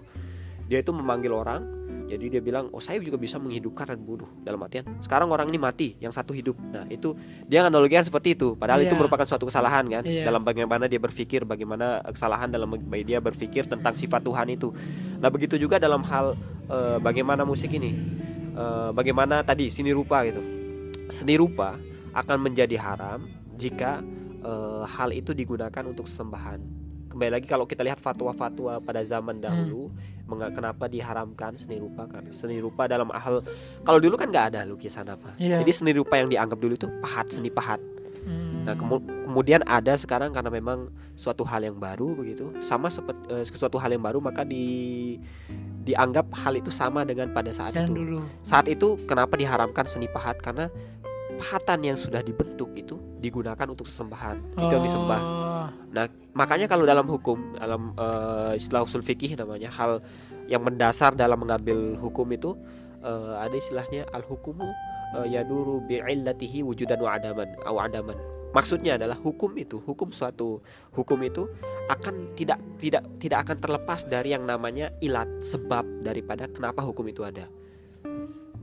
Dia 0.70 0.86
itu 0.86 0.94
memanggil 0.94 1.34
orang, 1.34 1.66
jadi 2.06 2.38
dia 2.38 2.42
bilang 2.46 2.70
oh 2.70 2.78
saya 2.78 3.02
juga 3.02 3.18
bisa 3.18 3.42
menghidupkan 3.42 3.90
dan 3.90 3.98
membunuh. 3.98 4.30
Dalam 4.46 4.62
artian 4.62 4.86
sekarang 5.02 5.34
orang 5.34 5.50
ini 5.50 5.58
mati, 5.58 5.98
yang 5.98 6.14
satu 6.14 6.30
hidup. 6.30 6.54
Nah 6.62 6.86
itu 6.94 7.18
dia 7.50 7.66
analogikan 7.66 8.06
seperti 8.06 8.38
itu. 8.38 8.54
Padahal 8.54 8.86
itu 8.86 8.94
Iya. 8.94 9.02
merupakan 9.02 9.26
suatu 9.26 9.50
kesalahan 9.50 9.90
kan 9.90 10.06
Iya. 10.06 10.30
dalam 10.30 10.46
bagaimana 10.46 10.86
dia 10.86 11.02
berpikir, 11.02 11.42
bagaimana 11.42 12.06
kesalahan 12.06 12.54
dalam 12.54 12.70
dia 13.02 13.18
berpikir 13.18 13.66
tentang 13.66 13.98
sifat 13.98 14.22
Tuhan 14.22 14.46
itu. 14.54 14.70
Nah 15.18 15.34
begitu 15.34 15.58
juga 15.58 15.82
dalam 15.82 16.06
hal 16.06 16.38
eh, 16.70 16.98
bagaimana 17.02 17.44
musik 17.44 17.74
ini, 17.74 17.92
Eh, 18.50 18.92
bagaimana 18.92 19.40
tadi 19.40 19.72
seni 19.72 19.90
rupa 19.90 20.22
gitu. 20.28 20.44
Seni 21.08 21.40
rupa 21.40 21.80
akan 22.12 22.38
menjadi 22.44 22.76
haram 22.76 23.24
jika 23.56 24.06
eh, 24.40 24.84
hal 24.86 25.16
itu 25.16 25.32
digunakan 25.34 25.84
untuk 25.84 26.06
sembahan. 26.06 26.60
Kembali 27.10 27.32
lagi 27.34 27.48
kalau 27.48 27.66
kita 27.66 27.82
lihat 27.82 27.98
fatwa-fatwa 27.98 28.78
pada 28.80 29.02
zaman 29.02 29.42
dahulu, 29.42 29.90
menga- 29.90 30.19
kenapa 30.54 30.86
diharamkan 30.86 31.58
seni 31.58 31.82
rupa 31.82 32.06
kan? 32.06 32.28
Seni 32.30 32.62
rupa 32.62 32.86
dalam 32.86 33.10
hal 33.10 33.42
kalau 33.82 33.98
dulu 33.98 34.14
kan 34.20 34.30
nggak 34.30 34.54
ada 34.54 34.62
lukisan 34.70 35.10
apa. 35.10 35.34
Iya. 35.42 35.66
Jadi 35.66 35.72
seni 35.74 35.92
rupa 35.98 36.20
yang 36.22 36.30
dianggap 36.30 36.60
dulu 36.62 36.78
itu 36.78 36.86
pahat, 37.02 37.34
seni 37.34 37.50
pahat. 37.50 37.82
Hmm. 38.28 38.68
Nah, 38.68 38.76
kemu- 38.78 39.26
kemudian 39.26 39.64
ada 39.66 39.98
sekarang 39.98 40.30
karena 40.30 40.52
memang 40.54 40.94
suatu 41.18 41.42
hal 41.48 41.66
yang 41.66 41.80
baru 41.80 42.14
begitu, 42.14 42.54
sama 42.62 42.92
seperti 42.92 43.26
suatu 43.58 43.82
hal 43.82 43.90
yang 43.90 44.04
baru 44.04 44.22
maka 44.22 44.46
di 44.46 45.18
dianggap 45.88 46.30
hal 46.38 46.54
itu 46.60 46.70
sama 46.70 47.02
dengan 47.02 47.34
pada 47.34 47.50
saat 47.50 47.74
Jangan 47.74 47.90
itu. 47.90 47.98
dulu. 47.98 48.20
Saat 48.46 48.70
itu 48.70 49.00
kenapa 49.10 49.34
diharamkan 49.34 49.90
seni 49.90 50.06
pahat? 50.06 50.38
Karena 50.38 50.70
pahatan 51.40 51.88
yang 51.88 51.98
sudah 51.98 52.20
dibentuk 52.22 52.70
itu 52.76 53.00
digunakan 53.20 53.68
untuk 53.68 53.86
sesembahan. 53.86 54.56
Itu 54.56 54.74
yang 54.74 54.86
disembah. 54.88 55.22
Oh. 55.22 55.68
Nah, 55.92 56.06
makanya 56.34 56.66
kalau 56.72 56.88
dalam 56.88 57.06
hukum, 57.06 57.60
dalam 57.60 57.94
eh, 57.94 58.58
istilah 58.58 58.88
usul 58.88 59.04
fikih 59.04 59.36
namanya 59.36 59.70
hal 59.70 60.00
yang 60.48 60.64
mendasar 60.66 61.14
dalam 61.14 61.44
mengambil 61.44 62.00
hukum 62.00 62.26
itu 62.32 62.56
eh, 63.04 63.34
ada 63.38 63.54
istilahnya 63.54 64.08
al 64.16 64.24
hukumu 64.24 64.72
yaduru 65.26 65.82
bi'illatihi 65.90 66.62
wujudan 66.62 67.02
wa 67.02 67.18
adaman 67.18 67.50
aw 67.66 67.82
adaman. 67.82 68.14
Maksudnya 68.50 68.98
adalah 68.98 69.18
hukum 69.18 69.54
itu, 69.62 69.78
hukum 69.82 70.10
suatu 70.10 70.62
hukum 70.94 71.22
itu 71.22 71.46
akan 71.90 72.34
tidak 72.34 72.58
tidak 72.82 73.06
tidak 73.22 73.46
akan 73.46 73.58
terlepas 73.62 74.06
dari 74.10 74.34
yang 74.34 74.46
namanya 74.46 74.90
ilat 75.06 75.30
sebab 75.42 75.86
daripada 76.02 76.50
kenapa 76.50 76.82
hukum 76.82 77.06
itu 77.10 77.22
ada. 77.22 77.46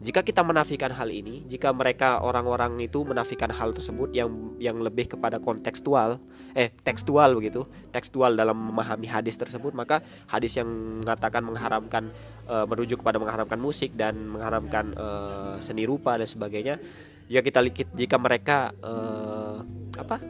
Jika 0.06 0.22
kita 0.22 0.46
menafikan 0.46 0.94
hal 0.94 1.10
ini, 1.10 1.42
jika 1.50 1.74
mereka 1.74 2.22
orang-orang 2.22 2.78
itu 2.78 3.02
menafikan 3.02 3.50
hal 3.50 3.74
tersebut 3.74 4.14
yang 4.14 4.54
yang 4.62 4.78
lebih 4.78 5.10
kepada 5.10 5.42
kontekstual, 5.42 6.22
eh 6.54 6.70
tekstual 6.86 7.34
begitu, 7.34 7.66
tekstual 7.90 8.38
dalam 8.38 8.70
memahami 8.70 9.10
hadis 9.10 9.34
tersebut, 9.34 9.74
maka 9.74 10.06
hadis 10.30 10.62
yang 10.62 10.70
mengatakan 11.02 11.42
mengharamkan 11.42 12.14
eh, 12.46 12.66
merujuk 12.70 13.02
kepada 13.02 13.18
mengharamkan 13.18 13.58
musik 13.58 13.98
dan 13.98 14.30
mengharamkan 14.30 14.94
eh, 14.94 15.54
seni 15.58 15.82
rupa 15.82 16.14
dan 16.14 16.30
sebagainya, 16.30 16.78
ya 17.26 17.42
kita 17.42 17.66
jika 17.98 18.14
mereka 18.22 18.70
eh, 18.78 19.58
apa 19.98 20.22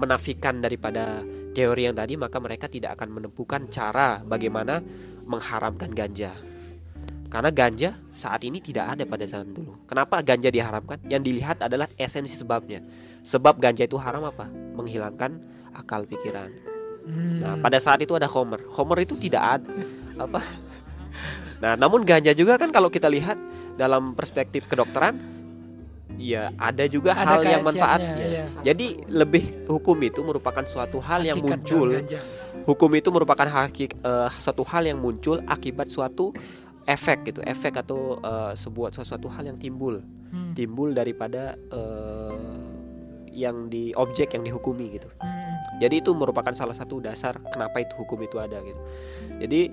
menafikan 0.00 0.64
daripada 0.64 1.20
teori 1.52 1.84
yang 1.84 2.00
tadi, 2.00 2.16
maka 2.16 2.40
mereka 2.40 2.72
tidak 2.72 2.96
akan 2.96 3.12
menemukan 3.12 3.68
cara 3.68 4.24
bagaimana 4.24 4.80
mengharamkan 5.28 5.92
ganja. 5.92 6.53
Karena 7.34 7.50
ganja 7.50 7.98
saat 8.14 8.46
ini 8.46 8.62
tidak 8.62 8.94
ada 8.94 9.02
pada 9.02 9.26
zaman 9.26 9.50
dulu. 9.50 9.74
Kenapa 9.90 10.22
ganja 10.22 10.54
diharamkan? 10.54 11.02
Yang 11.10 11.34
dilihat 11.34 11.58
adalah 11.66 11.90
esensi 11.98 12.38
sebabnya. 12.38 12.78
Sebab 13.26 13.58
ganja 13.58 13.82
itu 13.82 13.98
haram 13.98 14.22
apa? 14.22 14.46
Menghilangkan 14.46 15.42
akal 15.74 16.06
pikiran. 16.06 16.54
Hmm. 17.02 17.42
Nah, 17.42 17.54
pada 17.58 17.82
saat 17.82 17.98
itu 18.06 18.14
ada 18.14 18.30
homer. 18.30 18.62
Homer 18.78 19.02
itu 19.02 19.18
tidak 19.18 19.42
ada 19.58 19.74
apa? 20.14 20.46
Nah, 21.58 21.74
namun 21.74 22.06
ganja 22.06 22.30
juga 22.38 22.54
kan 22.54 22.70
kalau 22.70 22.86
kita 22.86 23.10
lihat 23.10 23.34
dalam 23.74 24.14
perspektif 24.14 24.70
kedokteran 24.70 25.18
ya 26.14 26.54
ada 26.54 26.86
juga 26.86 27.18
Ada 27.18 27.26
hal 27.26 27.42
yang 27.42 27.62
manfaatnya. 27.66 28.14
iya. 28.22 28.44
Jadi 28.62 29.10
lebih 29.10 29.66
hukum 29.66 29.98
itu 30.06 30.22
merupakan 30.22 30.62
suatu 30.62 31.02
hal 31.02 31.26
yang 31.26 31.42
Hakikat 31.42 31.58
muncul 31.58 31.88
hukum 32.64 32.90
itu 32.96 33.08
merupakan 33.12 33.44
hakik 33.44 33.96
eh, 34.00 34.28
suatu 34.40 34.64
hal 34.64 34.88
yang 34.88 34.98
muncul 34.98 35.40
akibat 35.44 35.92
suatu 35.92 36.32
efek 36.84 37.28
gitu 37.28 37.40
efek 37.42 37.80
atau 37.80 38.18
eh, 38.18 38.52
sebuah 38.54 38.92
sesuatu 38.92 39.28
hal 39.28 39.46
yang 39.46 39.58
timbul 39.58 40.00
Hmm. 40.34 40.50
timbul 40.50 40.90
daripada 40.90 41.54
eh, 41.54 42.58
yang 43.30 43.70
di 43.70 43.94
objek 43.94 44.34
yang 44.34 44.42
dihukumi 44.42 44.98
gitu 44.98 45.06
Hmm. 45.22 45.54
jadi 45.78 46.02
itu 46.02 46.10
merupakan 46.10 46.50
salah 46.50 46.74
satu 46.74 46.98
dasar 46.98 47.38
kenapa 47.50 47.78
itu 47.78 47.94
hukum 47.94 48.18
itu 48.18 48.42
ada 48.42 48.58
gitu 48.58 48.80
jadi 49.38 49.70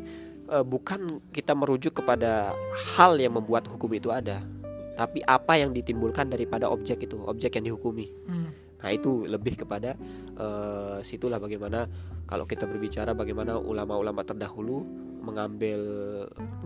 eh, 0.47 0.62
bukan 0.63 1.17
kita 1.34 1.58
merujuk 1.58 1.97
kepada 1.97 2.54
hal 2.93 3.17
yang 3.17 3.34
membuat 3.34 3.65
hukum 3.65 3.89
itu 3.91 4.13
ada 4.13 4.45
tapi 4.93 5.26
apa 5.26 5.58
yang 5.58 5.74
ditimbulkan 5.74 6.30
daripada 6.30 6.69
objek 6.69 7.02
itu 7.02 7.17
objek 7.26 7.58
yang 7.58 7.74
dihukumi 7.74 8.13
Hmm. 8.30 8.54
Nah 8.82 8.89
itu 8.89 9.26
lebih 9.26 9.58
kepada 9.58 9.94
eh, 10.36 10.98
situlah 11.02 11.38
bagaimana 11.38 11.86
kalau 12.26 12.46
kita 12.46 12.65
berbicara 12.65 13.13
bagaimana 13.13 13.58
ulama-ulama 13.58 14.22
terdahulu 14.22 14.82
mengambil 15.22 15.80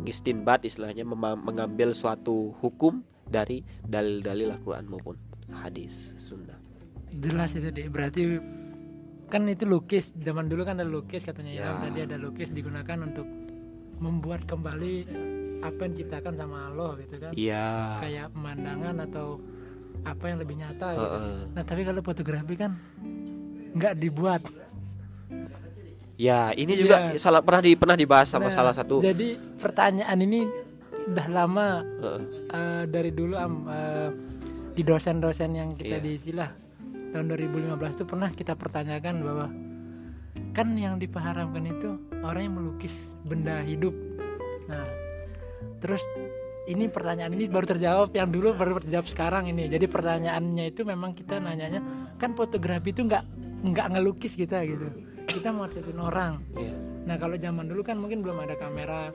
istinbat 0.03 0.63
istilahnya 0.63 1.03
mengambil 1.35 1.91
suatu 1.91 2.55
hukum 2.59 3.03
dari 3.25 3.59
dalil-dalil 3.83 4.53
Al-Quran 4.53 4.85
maupun 4.87 5.15
hadis 5.51 6.15
sunnah. 6.17 6.55
jelas 7.11 7.51
itu 7.53 7.67
deh 7.69 7.87
berarti 7.87 8.21
kan 9.25 9.47
itu 9.47 9.65
lukis 9.65 10.11
zaman 10.13 10.45
dulu 10.45 10.63
kan 10.63 10.77
ada 10.77 10.85
lukis 10.85 11.23
katanya 11.23 11.51
ya, 11.51 11.63
Ya. 11.65 11.71
tadi 11.81 11.99
ada 12.03 12.15
lukis 12.15 12.51
digunakan 12.51 12.97
untuk 13.01 13.25
membuat 13.97 14.43
kembali 14.45 14.93
apa 15.63 15.79
yang 15.81 15.91
diciptakan 15.95 16.33
sama 16.35 16.69
Allah 16.69 16.91
gitu 17.01 17.15
kan 17.17 17.31
Iya. 17.33 17.99
kayak 17.99 18.27
pemandangan 18.31 18.95
atau 19.03 19.39
apa 20.05 20.23
yang 20.25 20.37
lebih 20.37 20.55
nyata 20.55 20.87
gitu. 20.93 21.01
Heeh. 21.11 21.37
nah 21.51 21.63
tapi 21.63 21.81
kalau 21.81 21.99
fotografi 21.99 22.53
kan 22.53 22.77
nggak 23.73 23.93
dibuat 23.95 24.41
Ya 26.15 26.55
ini 26.55 26.71
Iya. 26.71 26.79
juga 26.79 26.95
salah 27.19 27.43
pernah 27.43 27.59
di 27.59 27.75
pernah 27.75 27.91
dibahas 27.93 28.31
sama 28.31 28.47
Nah, 28.47 28.55
salah 28.55 28.71
satu. 28.71 29.03
jadi 29.03 29.35
pertanyaan 29.59 30.15
ini 30.17 30.47
udah 31.05 31.27
lama 31.27 31.83
Heeh. 31.83 32.21
eh, 32.47 32.83
dari 32.87 33.11
dulu 33.11 33.35
am 33.35 33.53
eh, 33.67 34.09
di 34.71 34.81
dosen-dosen 34.81 35.51
yang 35.51 35.69
kita 35.73 35.99
Iya. 35.99 36.03
diisi 36.05 36.31
lah 36.31 36.55
tahun 37.11 37.27
2015 37.27 37.91
itu 37.93 38.05
pernah 38.05 38.29
kita 38.29 38.55
pertanyakan 38.55 39.15
bahwa 39.19 39.45
kan 40.51 40.71
yang 40.71 40.95
dipaharamkan 40.95 41.67
itu 41.67 41.89
orang 42.21 42.41
yang 42.43 42.55
melukis 42.55 42.95
benda 43.21 43.59
hidup 43.59 43.91
Nah, 44.65 44.87
terus 45.77 46.01
ini 46.65 46.85
pertanyaan 46.87 47.29
ini 47.29 47.45
baru 47.45 47.65
terjawab 47.67 48.09
yang 48.11 48.27
dulu 48.27 48.53
baru 48.53 48.77
terjawab 48.79 49.05
sekarang 49.05 49.47
ini. 49.47 49.65
Jadi 49.65 49.85
pertanyaannya 49.85 50.65
itu 50.67 50.81
memang 50.81 51.11
kita 51.11 51.37
nanyanya 51.37 51.81
kan 52.15 52.31
fotografi 52.31 52.89
itu 52.89 53.03
nggak 53.03 53.23
nggak 53.63 53.87
ngelukis 53.91 54.33
kita 54.33 54.61
gitu. 54.63 54.89
Kita 55.25 55.49
mau 55.49 55.65
motretin 55.65 55.97
orang. 55.97 56.41
Iya. 56.53 56.73
Nah 57.05 57.15
kalau 57.15 57.35
zaman 57.35 57.65
dulu 57.65 57.81
kan 57.81 57.95
mungkin 57.95 58.21
belum 58.21 58.37
ada 58.39 58.55
kamera 58.55 59.09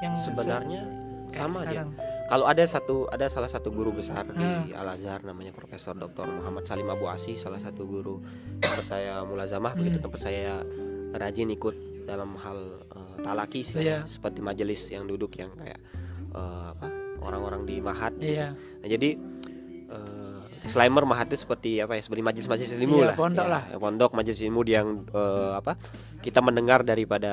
yang 0.00 0.12
se- 0.14 0.30
Sebenarnya 0.30 0.80
kayak 0.82 1.30
sama 1.30 1.60
dia. 1.62 1.80
sekarang. 1.80 1.90
Kalau 2.22 2.44
ada 2.46 2.64
satu 2.64 2.96
ada 3.06 3.26
salah 3.26 3.48
satu 3.48 3.68
guru 3.68 3.90
besar 3.90 4.24
di 4.26 4.40
Hmm. 4.40 4.72
Al 4.74 4.88
Azhar 4.90 5.20
namanya 5.22 5.50
Profesor 5.50 5.92
Dr. 5.94 6.24
Muhammad 6.26 6.64
Salim 6.64 6.88
Abu 6.88 7.04
Asi 7.06 7.36
salah 7.36 7.56
satu 7.56 7.84
guru 7.84 8.20
tempat 8.58 8.84
saya 8.86 9.20
mulazamah 9.22 9.72
begitu 9.74 9.96
Hmm. 9.96 10.06
tempat 10.06 10.20
saya 10.22 10.60
rajin 11.10 11.48
ikut 11.50 11.76
dalam 12.02 12.34
hal 12.34 12.58
eh, 12.82 13.16
talaki 13.22 13.60
istilahnya, 13.60 13.98
Iya. 13.98 14.08
seperti 14.10 14.40
majelis 14.40 14.80
yang 14.88 15.04
duduk 15.04 15.32
yang 15.34 15.52
kayak 15.54 15.78
eh, 16.32 16.66
apa 16.72 16.86
orang-orang 17.20 17.62
di 17.62 17.78
mahat 17.78 18.12
gitu. 18.16 18.34
Iya. 18.34 18.52
Nah, 18.54 18.88
jadi 18.88 19.10
eh, 19.88 20.40
disclaimer 20.62 21.02
mahat 21.02 21.26
itu 21.26 21.38
seperti 21.38 21.78
apa 21.78 21.94
ya 21.94 22.02
seperti 22.02 22.22
majelis-majelis 22.22 22.70
ilmu 22.78 22.96
Iya, 22.96 23.06
lah. 23.10 23.16
pondok 23.18 23.46
Ya, 23.46 23.50
lah. 23.50 23.62
Pondok 23.74 24.10
majelis 24.14 24.40
ilmu 24.40 24.60
yang 24.64 25.06
eh, 25.06 25.52
apa? 25.54 25.74
Kita 26.22 26.38
mendengar 26.38 26.82
daripada 26.82 27.32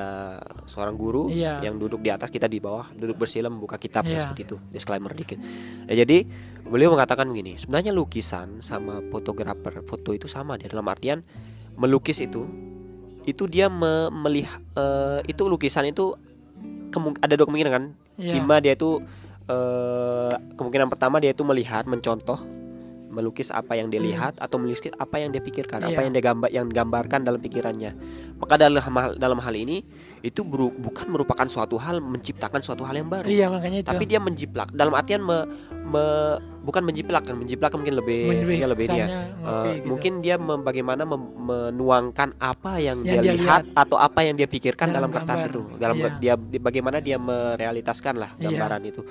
seorang 0.66 0.94
guru 0.94 1.30
Iya. 1.30 1.62
yang 1.62 1.78
duduk 1.78 2.02
di 2.02 2.10
atas 2.10 2.30
kita 2.30 2.46
di 2.46 2.58
bawah 2.58 2.90
duduk 2.92 3.18
bersila 3.18 3.48
membuka 3.48 3.78
kitab 3.78 4.06
ya, 4.06 4.18
Iya. 4.18 4.22
seperti 4.26 4.42
itu. 4.46 4.58
Disclaimer 4.70 5.14
dikit. 5.14 5.38
Nah, 5.86 5.94
jadi 5.94 6.26
beliau 6.66 6.94
mengatakan 6.94 7.26
begini, 7.26 7.58
sebenarnya 7.58 7.94
lukisan 7.94 8.62
sama 8.62 9.02
fotografer 9.10 9.82
foto 9.86 10.10
itu 10.12 10.26
sama 10.26 10.58
dia 10.58 10.70
dalam 10.70 10.86
artian 10.86 11.22
melukis 11.78 12.20
itu 12.20 12.46
itu 13.24 13.46
dia 13.46 13.70
me- 13.70 14.10
melihat 14.10 14.58
eh, 14.74 15.22
itu 15.26 15.46
lukisan 15.46 15.86
itu 15.86 16.18
ada 17.20 17.34
dua 17.34 17.46
kemungkinan 17.46 17.72
kan 17.72 17.86
Iya. 18.20 18.36
Lima 18.36 18.60
dia 18.60 18.76
itu 18.76 19.00
eh, 19.48 20.34
kemungkinan 20.60 20.92
pertama 20.92 21.18
dia 21.18 21.32
itu 21.32 21.42
melihat, 21.42 21.88
mencontoh, 21.88 22.38
melukis 23.10 23.50
apa 23.50 23.74
yang 23.74 23.90
dia 23.90 23.98
lihat 23.98 24.38
atau 24.38 24.62
melukis 24.62 24.94
apa 24.94 25.18
yang 25.18 25.34
dia 25.34 25.42
pikirkan, 25.42 25.82
apa 25.82 25.90
Hmm. 25.90 25.96
Iya. 25.98 26.06
yang 26.06 26.14
dia 26.14 26.24
gambar 26.24 26.50
yang 26.52 26.66
digambarkan 26.70 27.20
dalam 27.26 27.42
pikirannya. 27.42 27.92
Maka 28.38 28.54
dalam 28.60 28.78
hal 28.78 29.18
dalam 29.18 29.40
hal 29.40 29.56
ini 29.56 29.82
itu 30.20 30.44
beru- 30.44 30.74
bukan 30.74 31.08
merupakan 31.08 31.46
suatu 31.46 31.76
hal 31.76 31.98
menciptakan 31.98 32.60
suatu 32.60 32.84
hal 32.84 32.92
yang 32.94 33.08
baru. 33.08 33.24
Iya 33.24 33.48
makanya 33.48 33.78
itu. 33.80 33.88
Tapi 33.88 34.04
dia 34.04 34.20
menjiplak 34.20 34.72
dalam 34.72 34.92
artian 34.92 35.24
me, 35.24 35.48
me- 35.72 36.38
bukan 36.60 36.84
menjiplak 36.84 37.24
kan 37.24 37.34
menjiplak 37.34 37.72
mungkin 37.72 37.96
lebih 37.96 38.28
ya 38.52 38.68
lebih 38.68 38.86
Eh, 38.86 39.00
ngopi 39.00 39.08
gitu. 39.74 39.86
mungkin 39.88 40.14
dia 40.20 40.36
mem- 40.36 40.60
bagaimana 40.60 41.02
mem- 41.02 41.32
menuangkan 41.40 42.36
apa 42.36 42.78
yang, 42.78 43.02
Yang 43.02 43.16
dia, 43.16 43.22
dia 43.24 43.34
lihat, 43.34 43.62
atau 43.74 43.96
apa 43.96 44.20
yang 44.22 44.36
dia 44.36 44.46
pikirkan 44.46 44.92
dalam, 44.92 45.08
Dalam 45.08 45.16
kertas 45.16 45.40
gambar. 45.42 45.50
itu 45.50 45.62
dalam 45.80 45.96
Iya. 45.96 46.10
dia 46.20 46.34
di- 46.36 46.60
bagaimana 46.60 46.98
dia 47.00 47.18
merealitaskan 47.18 48.14
lah 48.16 48.32
Iya. 48.36 48.44
gambaran 48.52 48.82
itu 48.86 49.02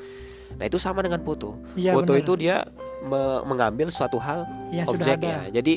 nah 0.48 0.64
itu 0.64 0.76
sama 0.76 1.00
dengan 1.00 1.20
foto 1.20 1.60
Iya, 1.74 1.92
foto 1.92 2.12
benar. 2.12 2.22
itu 2.24 2.32
dia 2.34 2.56
me- 3.00 3.42
mengambil 3.44 3.88
suatu 3.88 4.16
hal 4.16 4.48
ya 4.70 4.84
jadi 5.52 5.74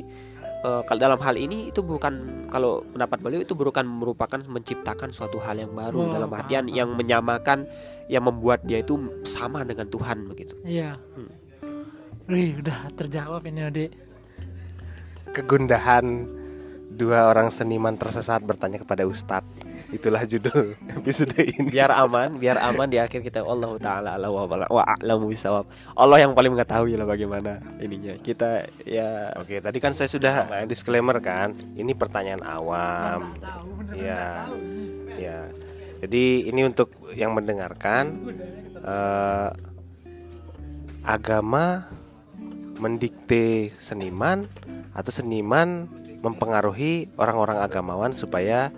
kalau 0.61 0.99
dalam 1.01 1.19
hal 1.21 1.35
ini 1.37 1.73
itu 1.73 1.81
bukan 1.81 2.45
kalau 2.53 2.85
pendapat 2.93 3.17
beliau 3.17 3.41
itu 3.41 3.57
bukan 3.57 3.81
merupakan 3.81 4.37
menciptakan 4.45 5.09
suatu 5.09 5.41
hal 5.41 5.57
yang 5.57 5.73
baru 5.73 6.05
Wow, 6.05 6.13
dalam 6.13 6.29
artian 6.33 6.69
yang 6.69 6.93
menyamakan 6.93 7.65
yang 8.05 8.25
membuat 8.29 8.61
dia 8.65 8.85
itu 8.85 8.97
sama 9.25 9.65
dengan 9.65 9.89
Tuhan 9.89 10.29
begitu 10.29 10.53
Iya. 10.61 11.01
Hmm. 11.17 11.33
Wih, 12.29 12.61
udah 12.61 12.93
terjawab 12.93 13.41
ini 13.49 13.59
Adik. 13.65 13.91
Kegundahan 15.33 16.05
dua 16.91 17.31
orang 17.31 17.47
seniman 17.49 17.95
tersesat 17.95 18.43
bertanya 18.43 18.83
kepada 18.83 19.07
Ustadz. 19.07 19.60
Itulah 19.91 20.23
judul 20.23 20.71
episode 20.97 21.35
ini. 21.35 21.67
biar 21.67 21.91
aman 21.91 22.39
biar 22.39 22.55
aman 22.63 22.87
di 22.87 22.95
akhir 22.95 23.19
kita 23.21 23.43
Allah 23.43 23.75
taala 23.75 24.15
ala 24.15 24.31
wa 24.31 24.47
bala- 24.47 24.71
wa 24.71 24.83
a'lamu 24.87 25.27
bisawab 25.27 25.67
Allah 25.93 26.23
yang 26.23 26.31
paling 26.31 26.55
mengetahui 26.55 26.95
lah 26.95 27.03
bagaimana 27.03 27.59
ininya 27.77 28.15
kita 28.15 28.71
ya 28.87 29.35
Oke, 29.35 29.59
tadi 29.59 29.77
kan 29.83 29.91
saya 29.91 30.07
sudah 30.07 30.47
disclaimer 30.63 31.19
kan. 31.19 31.51
Ini 31.75 31.91
pertanyaan 31.91 32.39
awam. 32.41 33.35
Ya, 33.91 34.47
ya. 35.19 35.51
Jadi 36.01 36.47
ini 36.47 36.61
untuk 36.63 36.89
yang 37.13 37.35
mendengarkan 37.35 38.31
eh, 38.79 39.49
agama 41.03 41.89
mendikte 42.77 43.73
seniman 43.77 44.49
atau 44.93 45.11
seniman 45.13 45.85
mempengaruhi 46.21 47.09
orang-orang 47.17 47.61
agamawan 47.61 48.11
supaya 48.13 48.69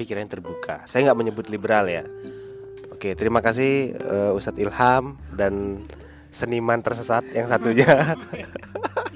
pikiran 0.00 0.24
terbuka. 0.24 0.80
Saya 0.88 1.12
nggak 1.12 1.18
menyebut 1.20 1.46
liberal 1.52 1.84
ya. 1.84 2.08
Oke, 2.88 3.12
terima 3.12 3.44
kasih 3.44 3.92
eh, 3.92 4.32
Ustadz 4.32 4.56
Ilham 4.56 5.20
dan 5.36 5.84
seniman 6.32 6.80
tersesat 6.80 7.28
yang 7.36 7.52
satunya. 7.52 8.16